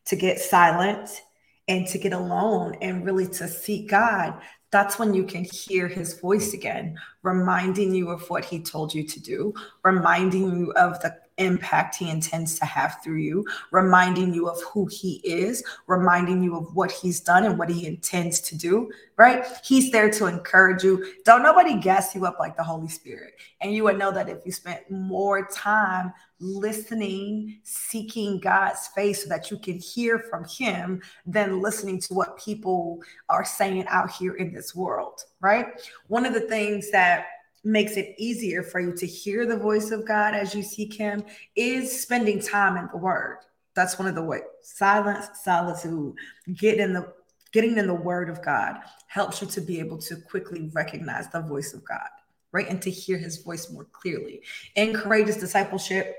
to 0.06 0.16
get 0.16 0.40
silent 0.40 1.22
and 1.68 1.86
to 1.88 1.98
get 1.98 2.12
alone 2.12 2.76
and 2.80 3.04
really 3.04 3.26
to 3.26 3.48
seek 3.48 3.88
God, 3.90 4.40
that's 4.70 4.98
when 4.98 5.14
you 5.14 5.24
can 5.24 5.44
hear 5.44 5.88
his 5.88 6.18
voice 6.20 6.52
again, 6.54 6.98
reminding 7.22 7.94
you 7.94 8.10
of 8.10 8.28
what 8.30 8.44
he 8.44 8.60
told 8.60 8.94
you 8.94 9.04
to 9.04 9.20
do, 9.20 9.52
reminding 9.82 10.58
you 10.58 10.72
of 10.72 11.00
the 11.00 11.16
impact 11.40 11.96
he 11.96 12.10
intends 12.10 12.58
to 12.58 12.64
have 12.64 12.98
through 13.02 13.18
you, 13.18 13.44
reminding 13.70 14.32
you 14.32 14.48
of 14.48 14.62
who 14.62 14.86
he 14.86 15.20
is, 15.24 15.64
reminding 15.86 16.42
you 16.42 16.56
of 16.56 16.74
what 16.74 16.92
he's 16.92 17.20
done 17.20 17.44
and 17.44 17.58
what 17.58 17.68
he 17.68 17.86
intends 17.86 18.40
to 18.40 18.56
do, 18.56 18.90
right? 19.16 19.44
He's 19.64 19.90
there 19.90 20.10
to 20.10 20.26
encourage 20.26 20.84
you. 20.84 21.14
Don't 21.24 21.42
nobody 21.42 21.78
gas 21.80 22.14
you 22.14 22.26
up 22.26 22.38
like 22.38 22.56
the 22.56 22.62
Holy 22.62 22.88
Spirit. 22.88 23.34
And 23.60 23.74
you 23.74 23.84
would 23.84 23.98
know 23.98 24.12
that 24.12 24.28
if 24.28 24.44
you 24.44 24.52
spent 24.52 24.90
more 24.90 25.46
time 25.46 26.12
listening, 26.38 27.60
seeking 27.62 28.40
God's 28.40 28.88
face 28.88 29.22
so 29.22 29.28
that 29.28 29.50
you 29.50 29.58
can 29.58 29.78
hear 29.78 30.18
from 30.18 30.44
him 30.44 31.02
than 31.26 31.60
listening 31.60 32.00
to 32.00 32.14
what 32.14 32.38
people 32.38 33.00
are 33.28 33.44
saying 33.44 33.86
out 33.88 34.10
here 34.10 34.34
in 34.34 34.52
this 34.52 34.74
world, 34.74 35.22
right? 35.40 35.66
One 36.08 36.24
of 36.24 36.32
the 36.32 36.40
things 36.40 36.90
that 36.90 37.26
makes 37.64 37.96
it 37.96 38.14
easier 38.18 38.62
for 38.62 38.80
you 38.80 38.92
to 38.96 39.06
hear 39.06 39.46
the 39.46 39.56
voice 39.56 39.90
of 39.90 40.06
God 40.06 40.34
as 40.34 40.54
you 40.54 40.62
seek 40.62 40.94
Him 40.94 41.22
is 41.56 42.02
spending 42.02 42.40
time 42.40 42.76
in 42.76 42.88
the 42.90 42.98
Word. 42.98 43.38
That's 43.74 43.98
one 43.98 44.08
of 44.08 44.14
the 44.14 44.22
ways. 44.22 44.42
Silence, 44.62 45.28
solitude, 45.42 46.14
get 46.54 46.78
in 46.78 46.92
the 46.92 47.12
getting 47.52 47.78
in 47.78 47.86
the 47.86 47.94
Word 47.94 48.30
of 48.30 48.42
God 48.42 48.76
helps 49.08 49.40
you 49.40 49.48
to 49.48 49.60
be 49.60 49.80
able 49.80 49.98
to 49.98 50.16
quickly 50.16 50.70
recognize 50.72 51.28
the 51.28 51.40
voice 51.40 51.74
of 51.74 51.84
God, 51.84 52.08
right, 52.52 52.68
and 52.68 52.80
to 52.82 52.90
hear 52.90 53.18
His 53.18 53.38
voice 53.38 53.70
more 53.70 53.86
clearly. 53.92 54.42
In 54.76 54.94
courageous 54.94 55.36
discipleship. 55.36 56.16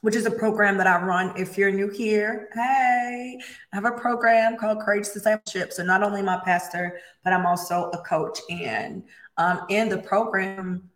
Which 0.00 0.16
is 0.16 0.26
a 0.26 0.32
program 0.32 0.78
that 0.78 0.88
I 0.88 1.00
run. 1.00 1.32
If 1.36 1.56
you're 1.56 1.70
new 1.70 1.88
here, 1.88 2.48
hey, 2.54 3.38
I 3.72 3.76
have 3.76 3.84
a 3.84 3.92
program 3.92 4.56
called 4.56 4.80
Courageous 4.80 5.12
Discipleship. 5.12 5.72
So, 5.72 5.84
not 5.84 6.02
only 6.02 6.22
my 6.22 6.40
pastor, 6.44 6.98
but 7.22 7.32
I'm 7.32 7.46
also 7.46 7.88
a 7.90 7.98
coach. 7.98 8.40
And 8.50 9.04
um, 9.36 9.66
in 9.68 9.88
the 9.88 9.98
program 9.98 10.90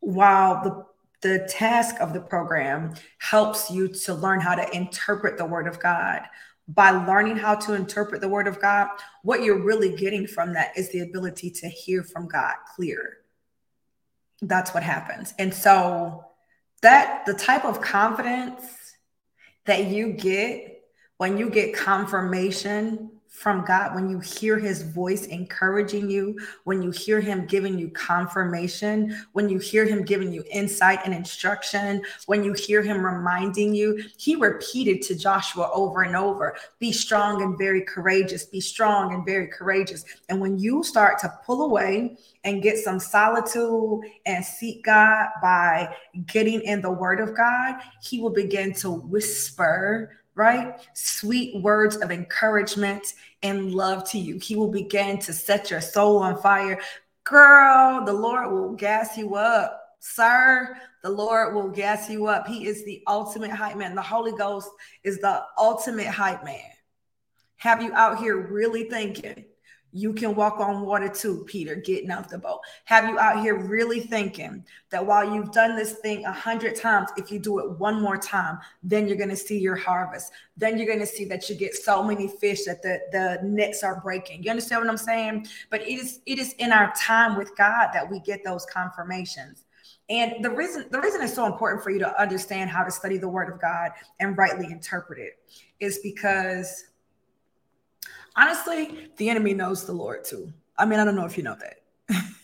while 0.00 0.62
the 0.62 0.88
the 1.20 1.48
task 1.50 1.96
of 2.00 2.12
the 2.12 2.20
program 2.20 2.94
helps 3.18 3.70
you 3.70 3.88
to 3.88 4.14
learn 4.14 4.40
how 4.40 4.54
to 4.54 4.76
interpret 4.76 5.36
the 5.36 5.44
word 5.44 5.66
of 5.66 5.80
God. 5.80 6.22
By 6.68 6.90
learning 6.90 7.38
how 7.38 7.54
to 7.56 7.74
interpret 7.74 8.20
the 8.20 8.28
word 8.28 8.46
of 8.46 8.60
God, 8.60 8.88
what 9.22 9.42
you're 9.42 9.62
really 9.62 9.96
getting 9.96 10.26
from 10.26 10.52
that 10.52 10.76
is 10.76 10.90
the 10.90 11.00
ability 11.00 11.50
to 11.50 11.68
hear 11.68 12.04
from 12.04 12.28
God 12.28 12.54
clear. 12.76 13.18
That's 14.42 14.74
what 14.74 14.82
happens. 14.82 15.34
And 15.38 15.52
so 15.52 16.24
that 16.82 17.24
the 17.26 17.34
type 17.34 17.64
of 17.64 17.80
confidence 17.80 18.62
that 19.64 19.86
you 19.86 20.12
get 20.12 20.84
when 21.16 21.36
you 21.36 21.50
get 21.50 21.74
confirmation 21.74 23.10
from 23.28 23.64
God, 23.64 23.94
when 23.94 24.08
you 24.08 24.18
hear 24.20 24.58
his 24.58 24.82
voice 24.82 25.26
encouraging 25.26 26.10
you, 26.10 26.38
when 26.64 26.82
you 26.82 26.90
hear 26.90 27.20
him 27.20 27.46
giving 27.46 27.78
you 27.78 27.90
confirmation, 27.90 29.16
when 29.32 29.48
you 29.48 29.58
hear 29.58 29.84
him 29.84 30.02
giving 30.02 30.32
you 30.32 30.42
insight 30.50 31.00
and 31.04 31.14
instruction, 31.14 32.02
when 32.26 32.42
you 32.42 32.54
hear 32.54 32.82
him 32.82 33.04
reminding 33.04 33.74
you, 33.74 34.02
he 34.16 34.34
repeated 34.34 35.02
to 35.02 35.14
Joshua 35.14 35.70
over 35.72 36.02
and 36.02 36.16
over 36.16 36.56
be 36.78 36.90
strong 36.90 37.42
and 37.42 37.58
very 37.58 37.82
courageous, 37.82 38.46
be 38.46 38.60
strong 38.60 39.12
and 39.12 39.24
very 39.26 39.46
courageous. 39.46 40.04
And 40.28 40.40
when 40.40 40.58
you 40.58 40.82
start 40.82 41.18
to 41.20 41.38
pull 41.44 41.62
away 41.62 42.16
and 42.44 42.62
get 42.62 42.78
some 42.78 42.98
solitude 42.98 44.00
and 44.24 44.44
seek 44.44 44.84
God 44.84 45.28
by 45.42 45.94
getting 46.26 46.62
in 46.62 46.80
the 46.80 46.90
word 46.90 47.20
of 47.20 47.36
God, 47.36 47.76
he 48.02 48.20
will 48.20 48.30
begin 48.30 48.72
to 48.74 48.90
whisper 48.90 50.12
right? 50.38 50.80
Sweet 50.94 51.60
words 51.60 51.96
of 51.96 52.12
encouragement 52.12 53.14
and 53.42 53.74
love 53.74 54.08
to 54.10 54.18
you. 54.18 54.38
He 54.38 54.54
will 54.54 54.70
begin 54.70 55.18
to 55.18 55.32
set 55.32 55.68
your 55.68 55.80
soul 55.80 56.18
on 56.18 56.40
fire. 56.40 56.80
Girl, 57.24 58.04
the 58.04 58.12
Lord 58.12 58.52
will 58.52 58.72
gas 58.74 59.18
you 59.18 59.34
up. 59.34 59.96
Sir, 59.98 60.76
the 61.02 61.10
Lord 61.10 61.56
will 61.56 61.68
gas 61.68 62.08
you 62.08 62.28
up. 62.28 62.46
He 62.46 62.68
is 62.68 62.84
the 62.84 63.02
ultimate 63.08 63.50
hype 63.50 63.76
man. 63.76 63.96
The 63.96 64.02
Holy 64.02 64.30
Ghost 64.32 64.70
is 65.02 65.18
the 65.18 65.42
ultimate 65.58 66.06
hype 66.06 66.44
man. 66.44 66.70
Have 67.56 67.82
you 67.82 67.92
out 67.94 68.18
here 68.18 68.36
really 68.36 68.84
thinking 68.84 69.44
you 69.92 70.12
can 70.12 70.34
walk 70.34 70.60
on 70.60 70.84
water 70.84 71.08
too, 71.08 71.44
Peter, 71.46 71.74
getting 71.74 72.10
out 72.10 72.28
the 72.28 72.38
boat. 72.38 72.60
Have 72.84 73.08
you 73.08 73.18
out 73.18 73.40
here 73.40 73.56
really 73.56 74.00
thinking 74.00 74.64
that 74.90 75.04
while 75.04 75.34
you've 75.34 75.52
done 75.52 75.76
this 75.76 75.94
thing 75.94 76.24
a 76.24 76.32
hundred 76.32 76.76
times, 76.76 77.08
if 77.16 77.32
you 77.32 77.38
do 77.38 77.58
it 77.58 77.78
one 77.78 78.00
more 78.00 78.18
time, 78.18 78.58
then 78.82 79.08
you're 79.08 79.16
going 79.16 79.30
to 79.30 79.36
see 79.36 79.58
your 79.58 79.76
harvest. 79.76 80.32
Then 80.56 80.76
you're 80.76 80.86
going 80.86 80.98
to 80.98 81.06
see 81.06 81.24
that 81.26 81.48
you 81.48 81.56
get 81.56 81.74
so 81.74 82.02
many 82.02 82.28
fish 82.28 82.64
that 82.64 82.82
the, 82.82 83.00
the 83.12 83.40
nets 83.46 83.82
are 83.82 84.00
breaking. 84.00 84.42
You 84.42 84.50
understand 84.50 84.82
what 84.82 84.90
I'm 84.90 84.98
saying? 84.98 85.46
But 85.70 85.82
it 85.82 85.98
is 85.98 86.20
it 86.26 86.38
is 86.38 86.52
in 86.54 86.72
our 86.72 86.92
time 86.94 87.36
with 87.36 87.56
God 87.56 87.88
that 87.94 88.10
we 88.10 88.20
get 88.20 88.44
those 88.44 88.66
confirmations. 88.66 89.64
And 90.10 90.42
the 90.42 90.50
reason 90.50 90.86
the 90.90 91.00
reason 91.00 91.22
it's 91.22 91.34
so 91.34 91.46
important 91.46 91.82
for 91.82 91.90
you 91.90 91.98
to 92.00 92.20
understand 92.20 92.70
how 92.70 92.84
to 92.84 92.90
study 92.90 93.18
the 93.18 93.28
word 93.28 93.52
of 93.52 93.60
God 93.60 93.92
and 94.20 94.36
rightly 94.36 94.66
interpret 94.66 95.18
it 95.18 95.38
is 95.80 95.98
because 96.02 96.84
honestly, 98.38 99.10
the 99.16 99.28
enemy 99.28 99.52
knows 99.52 99.84
the 99.84 99.92
Lord 99.92 100.24
too. 100.24 100.52
I 100.76 100.86
mean, 100.86 101.00
I 101.00 101.04
don't 101.04 101.16
know 101.16 101.26
if 101.26 101.36
you 101.36 101.42
know 101.42 101.56
that. 101.56 101.74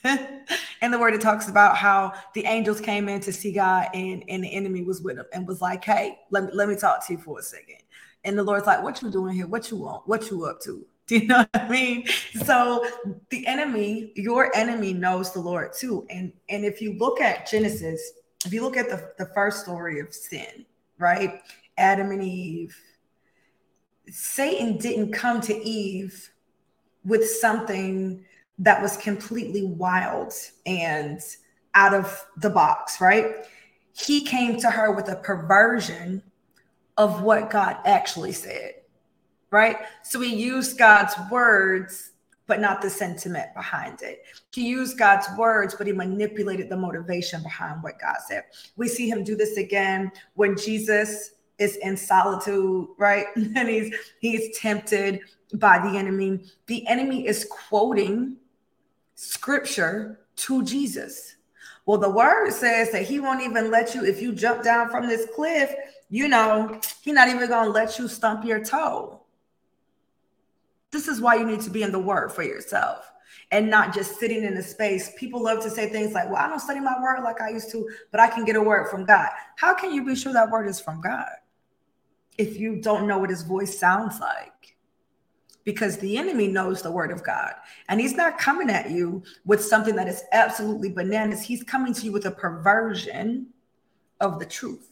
and 0.82 0.92
the 0.92 0.98
word, 0.98 1.14
it 1.14 1.20
talks 1.20 1.48
about 1.48 1.76
how 1.76 2.12
the 2.34 2.44
angels 2.44 2.80
came 2.80 3.08
in 3.08 3.20
to 3.20 3.32
see 3.32 3.52
God 3.52 3.88
and, 3.94 4.24
and 4.28 4.44
the 4.44 4.52
enemy 4.52 4.82
was 4.82 5.00
with 5.00 5.16
him 5.16 5.24
and 5.32 5.46
was 5.46 5.62
like, 5.62 5.84
hey, 5.84 6.18
let 6.30 6.44
me, 6.44 6.50
let 6.52 6.68
me 6.68 6.76
talk 6.76 7.06
to 7.06 7.14
you 7.14 7.18
for 7.18 7.38
a 7.38 7.42
second. 7.42 7.78
And 8.24 8.36
the 8.36 8.42
Lord's 8.42 8.66
like, 8.66 8.82
what 8.82 9.00
you 9.00 9.10
doing 9.10 9.34
here? 9.34 9.46
What 9.46 9.70
you 9.70 9.78
want? 9.78 10.06
What 10.06 10.30
you 10.30 10.44
up 10.44 10.60
to? 10.62 10.84
Do 11.06 11.18
you 11.18 11.26
know 11.26 11.38
what 11.38 11.50
I 11.54 11.68
mean? 11.68 12.06
So 12.44 12.86
the 13.28 13.46
enemy, 13.46 14.12
your 14.16 14.54
enemy 14.56 14.94
knows 14.94 15.32
the 15.32 15.40
Lord 15.40 15.74
too. 15.74 16.06
And, 16.08 16.32
and 16.48 16.64
if 16.64 16.80
you 16.80 16.94
look 16.94 17.20
at 17.20 17.46
Genesis, 17.46 18.12
if 18.46 18.54
you 18.54 18.62
look 18.62 18.78
at 18.78 18.88
the, 18.88 19.12
the 19.18 19.30
first 19.34 19.62
story 19.62 20.00
of 20.00 20.14
sin, 20.14 20.64
right? 20.98 21.42
Adam 21.76 22.10
and 22.10 22.22
Eve, 22.22 22.74
Satan 24.10 24.76
didn't 24.76 25.12
come 25.12 25.40
to 25.42 25.54
Eve 25.54 26.30
with 27.04 27.28
something 27.28 28.24
that 28.58 28.80
was 28.80 28.96
completely 28.96 29.64
wild 29.64 30.32
and 30.66 31.20
out 31.74 31.92
of 31.92 32.24
the 32.36 32.50
box, 32.50 33.00
right? 33.00 33.46
He 33.92 34.24
came 34.24 34.58
to 34.60 34.70
her 34.70 34.92
with 34.92 35.08
a 35.08 35.16
perversion 35.16 36.22
of 36.96 37.22
what 37.22 37.50
God 37.50 37.76
actually 37.84 38.32
said, 38.32 38.74
right? 39.50 39.76
So 40.02 40.20
he 40.20 40.34
used 40.34 40.78
God's 40.78 41.14
words, 41.30 42.12
but 42.46 42.60
not 42.60 42.82
the 42.82 42.90
sentiment 42.90 43.52
behind 43.54 44.02
it. 44.02 44.22
He 44.52 44.68
used 44.68 44.98
God's 44.98 45.26
words, 45.36 45.74
but 45.74 45.86
he 45.86 45.92
manipulated 45.92 46.68
the 46.68 46.76
motivation 46.76 47.42
behind 47.42 47.82
what 47.82 48.00
God 48.00 48.16
said. 48.26 48.44
We 48.76 48.86
see 48.86 49.08
him 49.08 49.24
do 49.24 49.34
this 49.34 49.56
again 49.56 50.12
when 50.34 50.56
Jesus 50.56 51.32
is 51.58 51.76
in 51.76 51.96
solitude, 51.96 52.88
right? 52.98 53.26
And 53.36 53.68
he's 53.68 53.94
he's 54.20 54.58
tempted 54.58 55.20
by 55.54 55.78
the 55.78 55.96
enemy. 55.96 56.40
The 56.66 56.86
enemy 56.86 57.26
is 57.26 57.46
quoting 57.50 58.36
scripture 59.14 60.20
to 60.36 60.64
Jesus. 60.64 61.36
Well, 61.86 61.98
the 61.98 62.10
word 62.10 62.50
says 62.50 62.90
that 62.92 63.02
he 63.02 63.20
won't 63.20 63.42
even 63.42 63.70
let 63.70 63.94
you 63.94 64.04
if 64.04 64.20
you 64.20 64.32
jump 64.32 64.62
down 64.62 64.88
from 64.88 65.06
this 65.06 65.26
cliff, 65.34 65.72
you 66.08 66.28
know, 66.28 66.80
he's 67.02 67.14
not 67.14 67.28
even 67.28 67.48
going 67.48 67.66
to 67.66 67.70
let 67.70 67.98
you 67.98 68.08
stump 68.08 68.44
your 68.44 68.64
toe. 68.64 69.20
This 70.90 71.08
is 71.08 71.20
why 71.20 71.34
you 71.34 71.44
need 71.44 71.60
to 71.62 71.70
be 71.70 71.82
in 71.82 71.92
the 71.92 71.98
word 71.98 72.32
for 72.32 72.42
yourself 72.42 73.10
and 73.50 73.68
not 73.68 73.92
just 73.92 74.18
sitting 74.18 74.44
in 74.44 74.56
a 74.56 74.62
space. 74.62 75.12
People 75.16 75.42
love 75.42 75.62
to 75.62 75.70
say 75.70 75.88
things 75.88 76.12
like, 76.12 76.26
Well, 76.28 76.36
I 76.36 76.48
don't 76.48 76.60
study 76.60 76.80
my 76.80 77.00
word 77.02 77.22
like 77.22 77.40
I 77.40 77.50
used 77.50 77.70
to, 77.72 77.88
but 78.10 78.20
I 78.20 78.28
can 78.28 78.44
get 78.44 78.56
a 78.56 78.62
word 78.62 78.88
from 78.88 79.04
God. 79.04 79.28
How 79.56 79.74
can 79.74 79.92
you 79.92 80.04
be 80.04 80.14
sure 80.14 80.32
that 80.32 80.50
word 80.50 80.68
is 80.68 80.80
from 80.80 81.00
God? 81.00 81.28
If 82.38 82.58
you 82.58 82.76
don't 82.76 83.06
know 83.06 83.18
what 83.18 83.30
his 83.30 83.42
voice 83.42 83.78
sounds 83.78 84.20
like 84.20 84.76
because 85.64 85.96
the 85.98 86.16
enemy 86.18 86.46
knows 86.48 86.82
the 86.82 86.90
word 86.90 87.10
of 87.10 87.24
God 87.24 87.54
and 87.88 88.00
he's 88.00 88.14
not 88.14 88.38
coming 88.38 88.70
at 88.70 88.90
you 88.90 89.22
with 89.44 89.64
something 89.64 89.96
that 89.96 90.08
is 90.08 90.22
absolutely 90.32 90.90
bananas. 90.90 91.42
He's 91.42 91.62
coming 91.62 91.94
to 91.94 92.04
you 92.04 92.12
with 92.12 92.26
a 92.26 92.30
perversion 92.30 93.48
of 94.20 94.38
the 94.38 94.46
truth. 94.46 94.90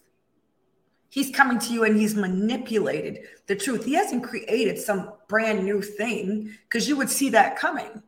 He's 1.11 1.35
coming 1.35 1.59
to 1.59 1.73
you 1.75 1.85
and 1.85 1.95
he's 1.95 2.15
manipulated 2.15 3.27
the 3.47 3.55
truth. 3.55 3.85
He 3.85 3.93
hasn't 3.93 4.25
created 4.25 4.79
some 4.79 5.13
brand 5.29 5.63
new 5.63 5.83
thing 5.83 6.51
because 6.65 6.89
you 6.89 6.97
would 6.97 7.11
see 7.11 7.29
that 7.31 7.59
coming. 7.59 8.03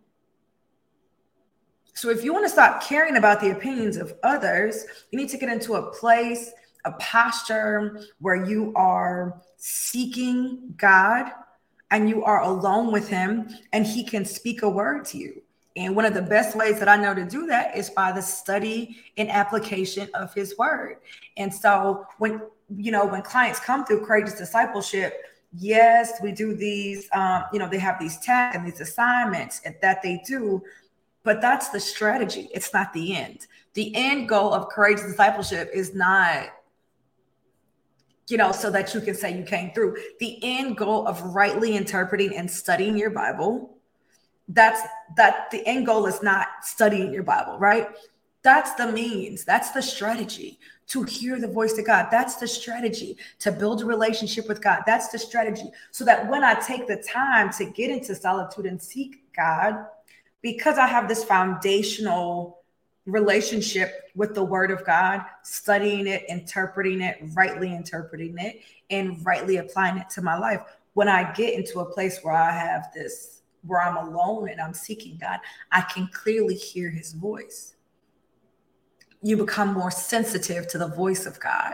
So 1.93 2.09
if 2.09 2.25
you 2.25 2.33
want 2.33 2.47
to 2.47 2.51
stop 2.51 2.83
caring 2.83 3.17
about 3.17 3.41
the 3.41 3.51
opinions 3.51 3.99
of 3.99 4.15
others, 4.23 4.87
you 5.11 5.19
need 5.19 5.29
to 5.29 5.39
get 5.39 5.51
into 5.51 5.75
a 5.75 5.93
place 5.93 6.51
a 6.85 6.93
posture 6.93 8.01
where 8.21 8.45
you 8.45 8.73
are 8.77 9.41
seeking 9.57 10.75
God 10.77 11.31
and 11.91 12.09
you 12.09 12.25
are 12.25 12.43
alone 12.43 12.93
with 12.93 13.09
Him 13.09 13.49
and 13.73 13.87
He 13.87 14.05
can 14.05 14.25
speak 14.25 14.63
a 14.63 14.69
word 14.69 15.05
to 15.07 15.19
you. 15.19 15.43
And 15.77 15.97
one 15.97 16.05
of 16.05 16.15
the 16.15 16.23
best 16.23 16.57
ways 16.57 16.79
that 16.79 16.89
I 16.89 16.97
know 16.97 17.15
to 17.15 17.25
do 17.25 17.47
that 17.47 17.77
is 17.77 17.91
by 17.91 18.13
the 18.13 18.23
study 18.23 18.97
and 19.17 19.29
application 19.31 20.09
of 20.15 20.33
His 20.35 20.57
word. 20.59 20.99
And 21.37 21.53
so 21.53 22.07
when 22.19 22.43
you 22.77 22.93
know 22.93 23.07
when 23.07 23.23
clients 23.23 23.61
come 23.61 23.85
through 23.85 24.07
courageous 24.07 24.35
discipleship, 24.35 25.21
yes, 25.59 26.21
we 26.23 26.33
do 26.33 26.55
these, 26.55 27.09
um, 27.13 27.45
you 27.53 27.59
know, 27.59 27.69
they 27.69 27.79
have 27.79 27.99
these 27.99 28.19
tasks 28.19 28.57
and 28.57 28.67
these 28.67 28.81
assignments 28.81 29.61
that 29.81 30.03
they 30.03 30.23
do, 30.27 30.63
but 31.23 31.41
that's 31.41 31.69
the 31.71 31.81
strategy. 31.81 32.49
It's 32.53 32.73
not 32.73 32.93
the 32.93 33.17
end. 33.17 33.47
The 33.75 33.93
end 33.95 34.29
goal 34.29 34.53
of 34.53 34.69
courageous 34.69 35.07
discipleship 35.07 35.71
is 35.73 35.95
not, 35.95 36.49
you 38.29 38.37
know, 38.37 38.53
so 38.53 38.71
that 38.71 38.95
you 38.95 39.01
can 39.01 39.15
say 39.15 39.37
you 39.37 39.45
came 39.45 39.73
through. 39.73 39.97
The 40.21 40.39
end 40.43 40.77
goal 40.77 41.07
of 41.07 41.21
rightly 41.35 41.77
interpreting 41.77 42.37
and 42.37 42.51
studying 42.51 42.97
your 42.97 43.11
Bible, 43.11 43.77
that's 44.49 44.83
that 45.17 45.51
the 45.51 45.67
end 45.67 45.87
goal 45.87 46.07
is 46.07 46.23
not 46.23 46.49
studying 46.63 47.13
your 47.13 47.23
Bible, 47.23 47.59
right? 47.59 47.89
That's 48.43 48.75
the 48.75 48.93
means, 48.93 49.45
that's 49.45 49.71
the 49.71 49.83
strategy 49.83 50.59
to 50.89 51.03
hear 51.03 51.41
the 51.41 51.49
voice 51.49 51.79
of 51.79 51.87
God. 51.87 52.09
That's 52.11 52.37
the 52.37 52.47
strategy 52.47 53.17
to 53.39 53.51
build 53.51 53.83
a 53.83 53.87
relationship 53.87 54.49
with 54.49 54.63
God. 54.63 54.83
That's 54.87 55.09
the 55.09 55.19
strategy. 55.19 55.71
So 55.91 56.05
that 56.05 56.29
when 56.29 56.45
I 56.45 56.55
take 56.55 56.87
the 56.87 56.97
time 56.97 57.51
to 57.55 57.65
get 57.65 57.91
into 57.91 58.15
solitude 58.15 58.67
and 58.67 58.81
seek 58.81 59.23
God, 59.35 59.87
because 60.43 60.77
I 60.77 60.87
have 60.87 61.09
this 61.09 61.25
foundational 61.25 62.64
relationship 63.07 64.11
with 64.15 64.35
the 64.35 64.43
word 64.43 64.71
of 64.71 64.85
God, 64.85 65.25
studying 65.43 66.07
it, 66.07 66.25
interpreting 66.29 67.01
it, 67.01 67.19
rightly 67.35 67.75
interpreting 67.75 68.37
it, 68.39 68.61
and 68.91 69.25
rightly 69.25 69.59
applying 69.59 69.99
it 69.99 70.09
to 70.11 70.23
my 70.23 70.39
life. 70.39 70.61
When 70.95 71.09
I 71.09 71.33
get 71.33 71.55
into 71.55 71.81
a 71.81 71.93
place 71.93 72.21
where 72.23 72.35
I 72.35 72.53
have 72.53 72.93
this, 72.95 73.43
where 73.67 73.83
I'm 73.83 73.97
alone 73.97 74.49
and 74.49 74.61
I'm 74.61 74.75
seeking 74.75 75.19
God, 75.21 75.41
I 75.73 75.83
can 75.83 76.09
clearly 76.13 76.55
hear 76.55 76.91
his 76.91 77.13
voice 77.13 77.75
you 79.25 79.39
become 79.39 79.73
more 79.73 79.91
sensitive 79.91 80.69
to 80.69 80.79
the 80.79 80.87
voice 80.87 81.25
of 81.25 81.41
God, 81.41 81.73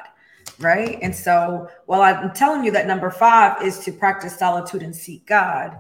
right? 0.60 0.98
And 1.02 1.14
so, 1.14 1.68
while 1.86 2.00
I'm 2.00 2.32
telling 2.32 2.64
you 2.64 2.70
that 2.70 2.86
number 2.86 3.10
five 3.10 3.60
is 3.62 3.80
to 3.80 3.92
practice 3.92 4.38
solitude 4.38 4.84
and 4.84 4.94
seek 4.94 5.26
God, 5.26 5.76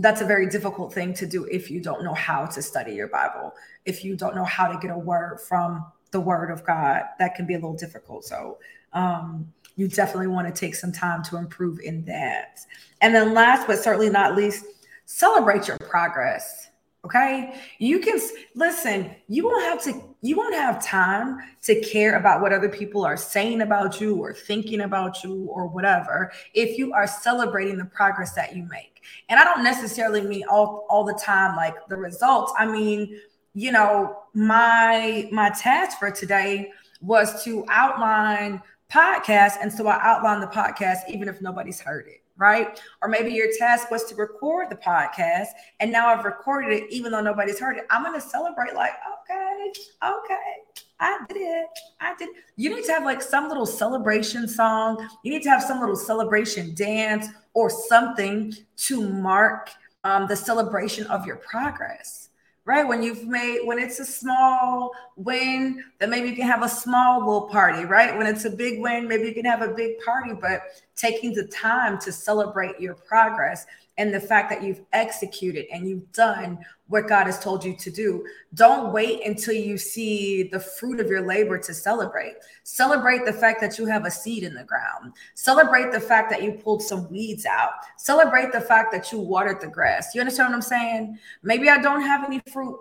that's 0.00 0.20
a 0.20 0.24
very 0.24 0.48
difficult 0.48 0.92
thing 0.92 1.12
to 1.14 1.26
do 1.26 1.44
if 1.44 1.70
you 1.70 1.80
don't 1.80 2.04
know 2.04 2.14
how 2.14 2.46
to 2.46 2.62
study 2.62 2.92
your 2.92 3.08
Bible, 3.08 3.52
if 3.84 4.04
you 4.04 4.16
don't 4.16 4.34
know 4.34 4.44
how 4.44 4.66
to 4.66 4.78
get 4.78 4.90
a 4.90 4.98
word 4.98 5.40
from 5.40 5.84
the 6.10 6.20
Word 6.20 6.50
of 6.50 6.64
God, 6.64 7.02
that 7.18 7.34
can 7.34 7.46
be 7.46 7.54
a 7.54 7.56
little 7.56 7.76
difficult. 7.76 8.24
So, 8.24 8.58
um, 8.92 9.52
you 9.76 9.86
definitely 9.86 10.26
want 10.26 10.52
to 10.52 10.58
take 10.58 10.74
some 10.74 10.90
time 10.90 11.22
to 11.24 11.36
improve 11.36 11.78
in 11.80 12.04
that. 12.06 12.60
And 13.00 13.14
then, 13.14 13.34
last 13.34 13.66
but 13.66 13.78
certainly 13.78 14.10
not 14.10 14.34
least, 14.34 14.64
celebrate 15.04 15.68
your 15.68 15.78
progress 15.78 16.68
Okay. 17.04 17.54
You 17.78 18.00
can 18.00 18.18
listen, 18.54 19.10
you 19.28 19.44
won't 19.44 19.64
have 19.64 19.82
to, 19.84 20.02
you 20.20 20.36
won't 20.36 20.54
have 20.54 20.84
time 20.84 21.38
to 21.62 21.80
care 21.80 22.18
about 22.18 22.42
what 22.42 22.52
other 22.52 22.68
people 22.68 23.04
are 23.04 23.16
saying 23.16 23.60
about 23.60 24.00
you 24.00 24.16
or 24.16 24.34
thinking 24.34 24.80
about 24.80 25.22
you 25.22 25.46
or 25.50 25.68
whatever 25.68 26.32
if 26.54 26.76
you 26.76 26.92
are 26.92 27.06
celebrating 27.06 27.78
the 27.78 27.84
progress 27.84 28.34
that 28.34 28.54
you 28.54 28.64
make. 28.64 28.97
And 29.28 29.38
I 29.38 29.44
don't 29.44 29.64
necessarily 29.64 30.22
mean 30.22 30.44
all, 30.48 30.86
all 30.88 31.04
the 31.04 31.14
time 31.14 31.56
like 31.56 31.74
the 31.88 31.96
results. 31.96 32.52
I 32.58 32.66
mean, 32.66 33.20
you 33.54 33.72
know, 33.72 34.18
my 34.34 35.28
my 35.32 35.50
task 35.50 35.98
for 35.98 36.10
today 36.10 36.70
was 37.00 37.44
to 37.44 37.64
outline 37.68 38.62
podcast. 38.92 39.54
And 39.60 39.72
so 39.72 39.86
I 39.86 39.98
outlined 40.02 40.42
the 40.42 40.46
podcast 40.46 40.98
even 41.08 41.28
if 41.28 41.40
nobody's 41.40 41.80
heard 41.80 42.06
it 42.06 42.22
right? 42.38 42.80
Or 43.02 43.08
maybe 43.08 43.32
your 43.32 43.48
task 43.58 43.90
was 43.90 44.04
to 44.04 44.14
record 44.14 44.70
the 44.70 44.76
podcast 44.76 45.48
and 45.80 45.90
now 45.90 46.06
I've 46.06 46.24
recorded 46.24 46.72
it 46.72 46.84
even 46.88 47.12
though 47.12 47.20
nobody's 47.20 47.58
heard 47.58 47.76
it. 47.76 47.84
I'm 47.90 48.04
going 48.04 48.18
to 48.18 48.26
celebrate 48.26 48.74
like, 48.74 48.92
okay, 49.24 49.72
okay, 50.02 50.84
I 51.00 51.24
did 51.28 51.36
it. 51.36 51.66
I 52.00 52.14
did. 52.16 52.30
You 52.56 52.74
need 52.74 52.84
to 52.84 52.92
have 52.92 53.04
like 53.04 53.22
some 53.22 53.48
little 53.48 53.66
celebration 53.66 54.48
song. 54.48 55.08
You 55.22 55.32
need 55.32 55.42
to 55.44 55.50
have 55.50 55.62
some 55.62 55.80
little 55.80 55.96
celebration 55.96 56.74
dance 56.74 57.28
or 57.54 57.70
something 57.70 58.52
to 58.78 59.08
mark 59.08 59.70
um, 60.04 60.26
the 60.26 60.36
celebration 60.36 61.06
of 61.06 61.26
your 61.26 61.36
progress 61.36 62.28
right? 62.68 62.86
When 62.86 63.02
you've 63.02 63.26
made, 63.26 63.60
when 63.64 63.78
it's 63.78 63.98
a 63.98 64.04
small 64.04 64.92
win, 65.16 65.82
then 65.98 66.10
maybe 66.10 66.28
you 66.28 66.36
can 66.36 66.46
have 66.46 66.62
a 66.62 66.68
small 66.68 67.20
little 67.20 67.48
party, 67.48 67.86
right? 67.86 68.14
When 68.14 68.26
it's 68.26 68.44
a 68.44 68.50
big 68.50 68.82
win, 68.82 69.08
maybe 69.08 69.26
you 69.26 69.32
can 69.32 69.46
have 69.46 69.62
a 69.62 69.72
big 69.72 69.98
party, 70.04 70.34
but 70.38 70.60
taking 70.98 71.32
the 71.32 71.46
time 71.46 71.98
to 72.00 72.12
celebrate 72.12 72.78
your 72.80 72.94
progress 72.94 73.64
and 73.98 74.12
the 74.12 74.20
fact 74.20 74.50
that 74.50 74.62
you've 74.62 74.80
executed 74.92 75.66
and 75.72 75.88
you've 75.88 76.10
done 76.12 76.58
what 76.88 77.08
God 77.08 77.26
has 77.26 77.38
told 77.38 77.64
you 77.64 77.76
to 77.76 77.90
do. 77.90 78.24
Don't 78.54 78.92
wait 78.92 79.26
until 79.26 79.54
you 79.54 79.78
see 79.78 80.44
the 80.44 80.60
fruit 80.60 81.00
of 81.00 81.08
your 81.08 81.26
labor 81.26 81.58
to 81.58 81.74
celebrate. 81.74 82.34
Celebrate 82.64 83.24
the 83.24 83.32
fact 83.32 83.60
that 83.60 83.78
you 83.78 83.86
have 83.86 84.06
a 84.06 84.10
seed 84.10 84.42
in 84.42 84.54
the 84.54 84.64
ground. 84.64 85.12
Celebrate 85.34 85.92
the 85.92 86.00
fact 86.00 86.30
that 86.30 86.42
you 86.42 86.52
pulled 86.52 86.82
some 86.82 87.10
weeds 87.10 87.46
out. 87.46 87.70
Celebrate 87.96 88.52
the 88.52 88.60
fact 88.60 88.92
that 88.92 89.12
you 89.12 89.20
watered 89.20 89.60
the 89.60 89.66
grass. 89.66 90.14
You 90.14 90.20
understand 90.20 90.50
what 90.50 90.56
I'm 90.56 90.62
saying? 90.62 91.18
Maybe 91.42 91.68
I 91.68 91.78
don't 91.78 92.02
have 92.02 92.24
any 92.24 92.40
fruit 92.52 92.78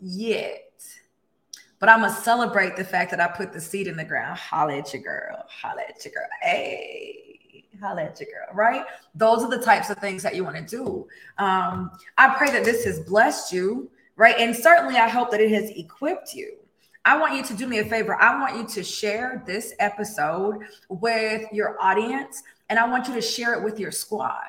yet. 0.00 0.64
But 1.80 1.88
I'm 1.88 2.00
gonna 2.00 2.12
celebrate 2.12 2.76
the 2.76 2.84
fact 2.84 3.10
that 3.12 3.20
I 3.20 3.28
put 3.28 3.52
the 3.52 3.60
seed 3.60 3.86
in 3.86 3.96
the 3.96 4.04
ground. 4.04 4.38
Holla 4.38 4.78
at 4.78 4.92
your 4.92 5.02
girl. 5.02 5.44
Holla 5.48 5.82
at 5.88 6.04
your 6.04 6.12
girl. 6.12 6.26
Hey 6.42 7.27
holla 7.80 8.04
at 8.04 8.20
your 8.20 8.28
girl, 8.28 8.54
right? 8.54 8.84
Those 9.14 9.42
are 9.42 9.50
the 9.50 9.62
types 9.62 9.90
of 9.90 9.98
things 9.98 10.22
that 10.22 10.34
you 10.34 10.44
want 10.44 10.56
to 10.56 10.62
do. 10.62 11.06
Um, 11.38 11.90
I 12.16 12.34
pray 12.36 12.50
that 12.50 12.64
this 12.64 12.84
has 12.84 13.00
blessed 13.00 13.52
you, 13.52 13.90
right? 14.16 14.36
And 14.38 14.54
certainly 14.54 14.96
I 14.96 15.08
hope 15.08 15.30
that 15.30 15.40
it 15.40 15.50
has 15.50 15.70
equipped 15.70 16.34
you. 16.34 16.56
I 17.04 17.18
want 17.18 17.34
you 17.34 17.42
to 17.44 17.54
do 17.54 17.66
me 17.66 17.78
a 17.78 17.84
favor. 17.84 18.20
I 18.20 18.38
want 18.38 18.56
you 18.56 18.66
to 18.66 18.84
share 18.84 19.42
this 19.46 19.72
episode 19.78 20.58
with 20.88 21.50
your 21.52 21.80
audience, 21.80 22.42
and 22.68 22.78
I 22.78 22.86
want 22.86 23.08
you 23.08 23.14
to 23.14 23.22
share 23.22 23.54
it 23.54 23.64
with 23.64 23.78
your 23.78 23.90
squad. 23.90 24.44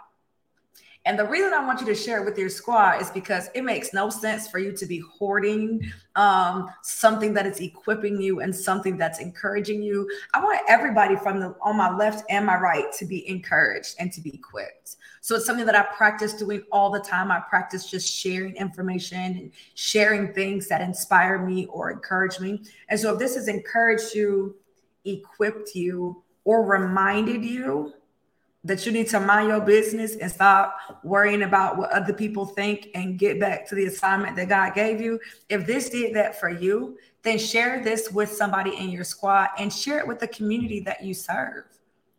And 1.09 1.17
the 1.17 1.25
reason 1.25 1.55
I 1.55 1.65
want 1.65 1.79
you 1.79 1.87
to 1.87 1.95
share 1.95 2.21
it 2.21 2.25
with 2.25 2.37
your 2.37 2.49
squad 2.49 3.01
is 3.01 3.09
because 3.09 3.49
it 3.55 3.63
makes 3.63 3.93
no 3.93 4.11
sense 4.11 4.47
for 4.47 4.59
you 4.59 4.71
to 4.73 4.85
be 4.85 4.99
hoarding 4.99 5.91
um, 6.15 6.69
something 6.83 7.33
that 7.33 7.47
is 7.47 7.59
equipping 7.61 8.21
you 8.21 8.41
and 8.41 8.55
something 8.55 8.95
that's 8.95 9.17
encouraging 9.17 9.81
you. 9.81 10.07
I 10.35 10.39
want 10.39 10.61
everybody 10.67 11.15
from 11.15 11.39
the 11.39 11.55
on 11.63 11.77
my 11.77 11.89
left 11.89 12.25
and 12.29 12.45
my 12.45 12.59
right 12.59 12.93
to 12.93 13.05
be 13.05 13.27
encouraged 13.27 13.95
and 13.97 14.13
to 14.13 14.21
be 14.21 14.35
equipped. 14.35 14.97
So 15.21 15.35
it's 15.35 15.47
something 15.47 15.65
that 15.65 15.73
I 15.73 15.81
practice 15.81 16.33
doing 16.33 16.61
all 16.71 16.91
the 16.91 16.99
time. 16.99 17.31
I 17.31 17.39
practice 17.39 17.89
just 17.89 18.07
sharing 18.07 18.55
information 18.55 19.19
and 19.19 19.51
sharing 19.73 20.31
things 20.31 20.67
that 20.67 20.79
inspire 20.79 21.43
me 21.43 21.65
or 21.71 21.89
encourage 21.89 22.39
me. 22.39 22.61
And 22.89 22.99
so 22.99 23.13
if 23.13 23.19
this 23.19 23.33
has 23.33 23.47
encouraged 23.47 24.13
you, 24.13 24.55
equipped 25.05 25.73
you, 25.73 26.21
or 26.45 26.67
reminded 26.67 27.43
you 27.43 27.95
that 28.63 28.85
you 28.85 28.91
need 28.91 29.07
to 29.07 29.19
mind 29.19 29.47
your 29.47 29.61
business 29.61 30.17
and 30.17 30.29
stop 30.29 30.77
worrying 31.03 31.43
about 31.43 31.77
what 31.77 31.91
other 31.91 32.11
people 32.11 32.45
think 32.45 32.89
and 32.93 33.17
get 33.17 33.39
back 33.39 33.67
to 33.69 33.75
the 33.75 33.85
assignment 33.85 34.35
that 34.35 34.49
God 34.49 34.73
gave 34.73 34.99
you. 34.99 35.19
If 35.47 35.65
this 35.65 35.89
did 35.89 36.13
that 36.15 36.39
for 36.39 36.49
you, 36.49 36.97
then 37.23 37.37
share 37.37 37.81
this 37.83 38.11
with 38.11 38.31
somebody 38.31 38.75
in 38.75 38.89
your 38.89 39.05
squad 39.05 39.49
and 39.57 39.71
share 39.71 39.99
it 39.99 40.07
with 40.07 40.19
the 40.19 40.27
community 40.27 40.81
that 40.81 41.03
you 41.03 41.13
serve, 41.13 41.65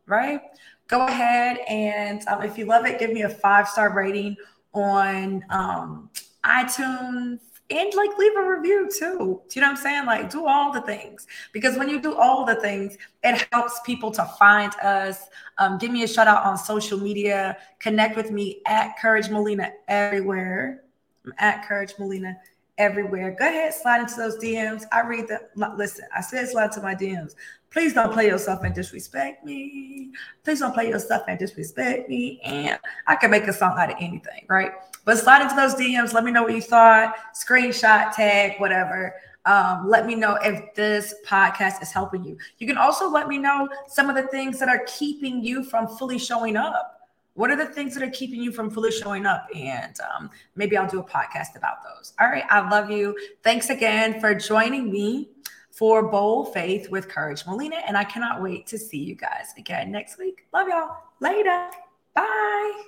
right? 0.07 0.41
Go 0.89 1.07
ahead 1.07 1.59
and 1.69 2.27
um, 2.27 2.43
if 2.43 2.57
you 2.57 2.65
love 2.65 2.87
it, 2.87 2.99
give 2.99 3.13
me 3.13 3.23
a 3.23 3.29
five 3.29 3.69
star 3.69 3.93
rating 3.93 4.37
on 4.73 5.45
um, 5.51 6.11
iTunes, 6.45 7.41
and 7.71 7.95
like 7.95 8.19
leave 8.19 8.37
a 8.37 8.43
review 8.43 8.89
too. 8.91 9.41
Do 9.49 9.55
you 9.55 9.61
know 9.61 9.69
what 9.69 9.77
I'm 9.79 9.83
saying? 9.83 10.07
Like 10.07 10.31
do 10.31 10.47
all 10.47 10.73
the 10.73 10.81
things 10.83 11.27
because 11.53 11.79
when 11.79 11.89
you 11.89 12.01
do 12.01 12.15
all 12.15 12.45
the 12.45 12.57
things, 12.57 12.99
it 13.23 13.47
helps 13.53 13.81
people 13.87 14.11
to 14.13 14.25
find 14.39 14.73
us. 14.83 15.29
Um, 15.59 15.79
give 15.79 15.91
me 15.91 16.03
a 16.03 16.09
shout 16.09 16.27
out 16.27 16.45
on 16.45 16.59
social 16.59 16.99
media. 16.99 17.57
Connect 17.79 18.17
with 18.17 18.31
me 18.31 18.61
at 18.67 18.99
Courage 18.99 19.29
Molina 19.31 19.73
everywhere. 19.89 20.83
I'm 21.25 21.35
at 21.39 21.67
Courage 21.67 21.95
Molina 21.99 22.37
everywhere. 22.81 23.37
Go 23.39 23.47
ahead, 23.47 23.75
slide 23.75 24.01
into 24.01 24.17
those 24.17 24.37
DMs. 24.39 24.85
I 24.91 25.03
read 25.03 25.29
the 25.29 25.41
listen. 25.77 26.07
I 26.17 26.23
said 26.23 26.49
slide 26.49 26.73
to 26.73 26.81
my 26.81 26.95
DMs. 26.95 27.35
Please 27.71 27.93
don't 27.93 28.13
play 28.13 28.27
yourself 28.27 28.65
and 28.65 28.75
disrespect 28.75 29.45
me. 29.45 30.11
Please 30.43 30.59
don't 30.59 30.75
play 30.75 30.89
yourself 30.89 31.23
and 31.29 31.39
disrespect 31.39 32.09
me. 32.09 32.41
And 32.43 32.81
I 33.07 33.15
can 33.15 33.31
make 33.31 33.45
a 33.45 33.53
song 33.53 33.79
out 33.79 33.91
of 33.91 33.97
anything, 34.01 34.47
right? 34.49 34.73
But 35.05 35.19
slide 35.19 35.43
into 35.43 35.55
those 35.55 35.75
DMs. 35.75 36.13
Let 36.13 36.25
me 36.25 36.33
know 36.33 36.43
what 36.43 36.55
you 36.55 36.63
thought. 36.63 37.15
Screenshot, 37.35 38.13
tag, 38.13 38.59
whatever. 38.59 39.15
Um, 39.45 39.89
let 39.89 40.07
me 40.07 40.15
know 40.15 40.37
if 40.43 40.75
this 40.75 41.15
podcast 41.27 41.81
is 41.83 41.93
helping 41.93 42.25
you. 42.25 42.37
You 42.59 42.67
can 42.67 42.77
also 42.77 43.09
let 43.09 43.29
me 43.29 43.39
know 43.39 43.69
some 43.89 44.11
of 44.11 44.17
the 44.17 44.27
things 44.29 44.59
that 44.59 44.69
are 44.69 44.85
keeping 44.87 45.45
you 45.45 45.63
from 45.63 45.87
fully 45.87 46.19
showing 46.19 46.57
up. 46.57 47.00
What 47.35 47.51
are 47.51 47.57
the 47.57 47.67
things 47.67 47.95
that 47.95 48.03
are 48.03 48.11
keeping 48.11 48.43
you 48.43 48.53
from 48.53 48.71
fully 48.71 48.91
showing 48.91 49.27
up? 49.27 49.47
And 49.55 49.95
um, 50.01 50.31
maybe 50.57 50.77
I'll 50.77 50.89
do 50.89 51.01
a 51.01 51.05
podcast 51.05 51.57
about 51.57 51.77
those. 51.83 52.13
All 52.21 52.29
right. 52.29 52.45
I 52.51 52.69
love 52.69 52.91
you. 52.91 53.17
Thanks 53.43 53.71
again 53.71 54.21
for 54.21 54.35
joining 54.35 54.91
me 54.91 55.31
for 55.71 56.09
Bold 56.09 56.53
Faith 56.53 56.91
with 56.91 57.09
Courage 57.09 57.47
Molina. 57.47 57.77
And 57.87 57.97
I 57.97 58.05
cannot 58.05 58.43
wait 58.43 58.67
to 58.67 58.79
see 58.79 58.99
you 58.99 59.15
guys 59.15 59.55
again 59.57 59.91
next 59.91 60.19
week. 60.19 60.47
Love 60.53 60.69
y'all. 60.69 60.97
Later. 61.21 61.71
Bye. 62.15 62.83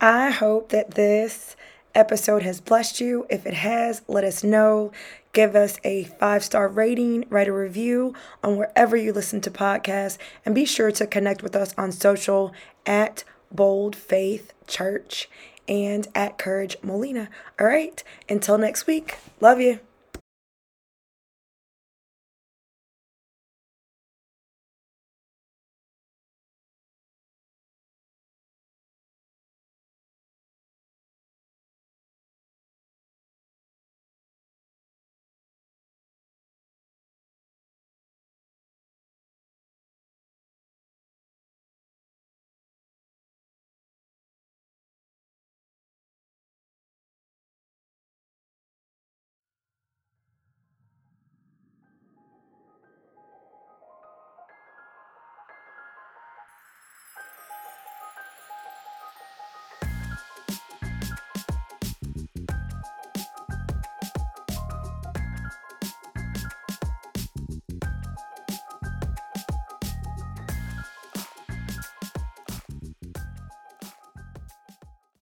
I 0.00 0.30
hope 0.30 0.68
that 0.68 0.92
this 0.92 1.56
episode 1.94 2.42
has 2.42 2.60
blessed 2.60 3.00
you. 3.00 3.26
If 3.30 3.46
it 3.46 3.54
has, 3.54 4.02
let 4.06 4.24
us 4.24 4.44
know. 4.44 4.92
Give 5.38 5.54
us 5.54 5.78
a 5.84 6.02
five 6.02 6.42
star 6.42 6.66
rating, 6.66 7.24
write 7.30 7.46
a 7.46 7.52
review 7.52 8.12
on 8.42 8.56
wherever 8.56 8.96
you 8.96 9.12
listen 9.12 9.40
to 9.40 9.52
podcasts, 9.52 10.18
and 10.44 10.52
be 10.52 10.64
sure 10.64 10.90
to 10.90 11.06
connect 11.06 11.44
with 11.44 11.54
us 11.54 11.72
on 11.78 11.92
social 11.92 12.52
at 12.84 13.22
Bold 13.52 13.94
Faith 13.94 14.52
Church 14.66 15.30
and 15.68 16.08
at 16.12 16.38
Courage 16.38 16.76
Molina. 16.82 17.28
All 17.60 17.68
right, 17.68 18.02
until 18.28 18.58
next 18.58 18.88
week, 18.88 19.18
love 19.40 19.60
you. 19.60 19.78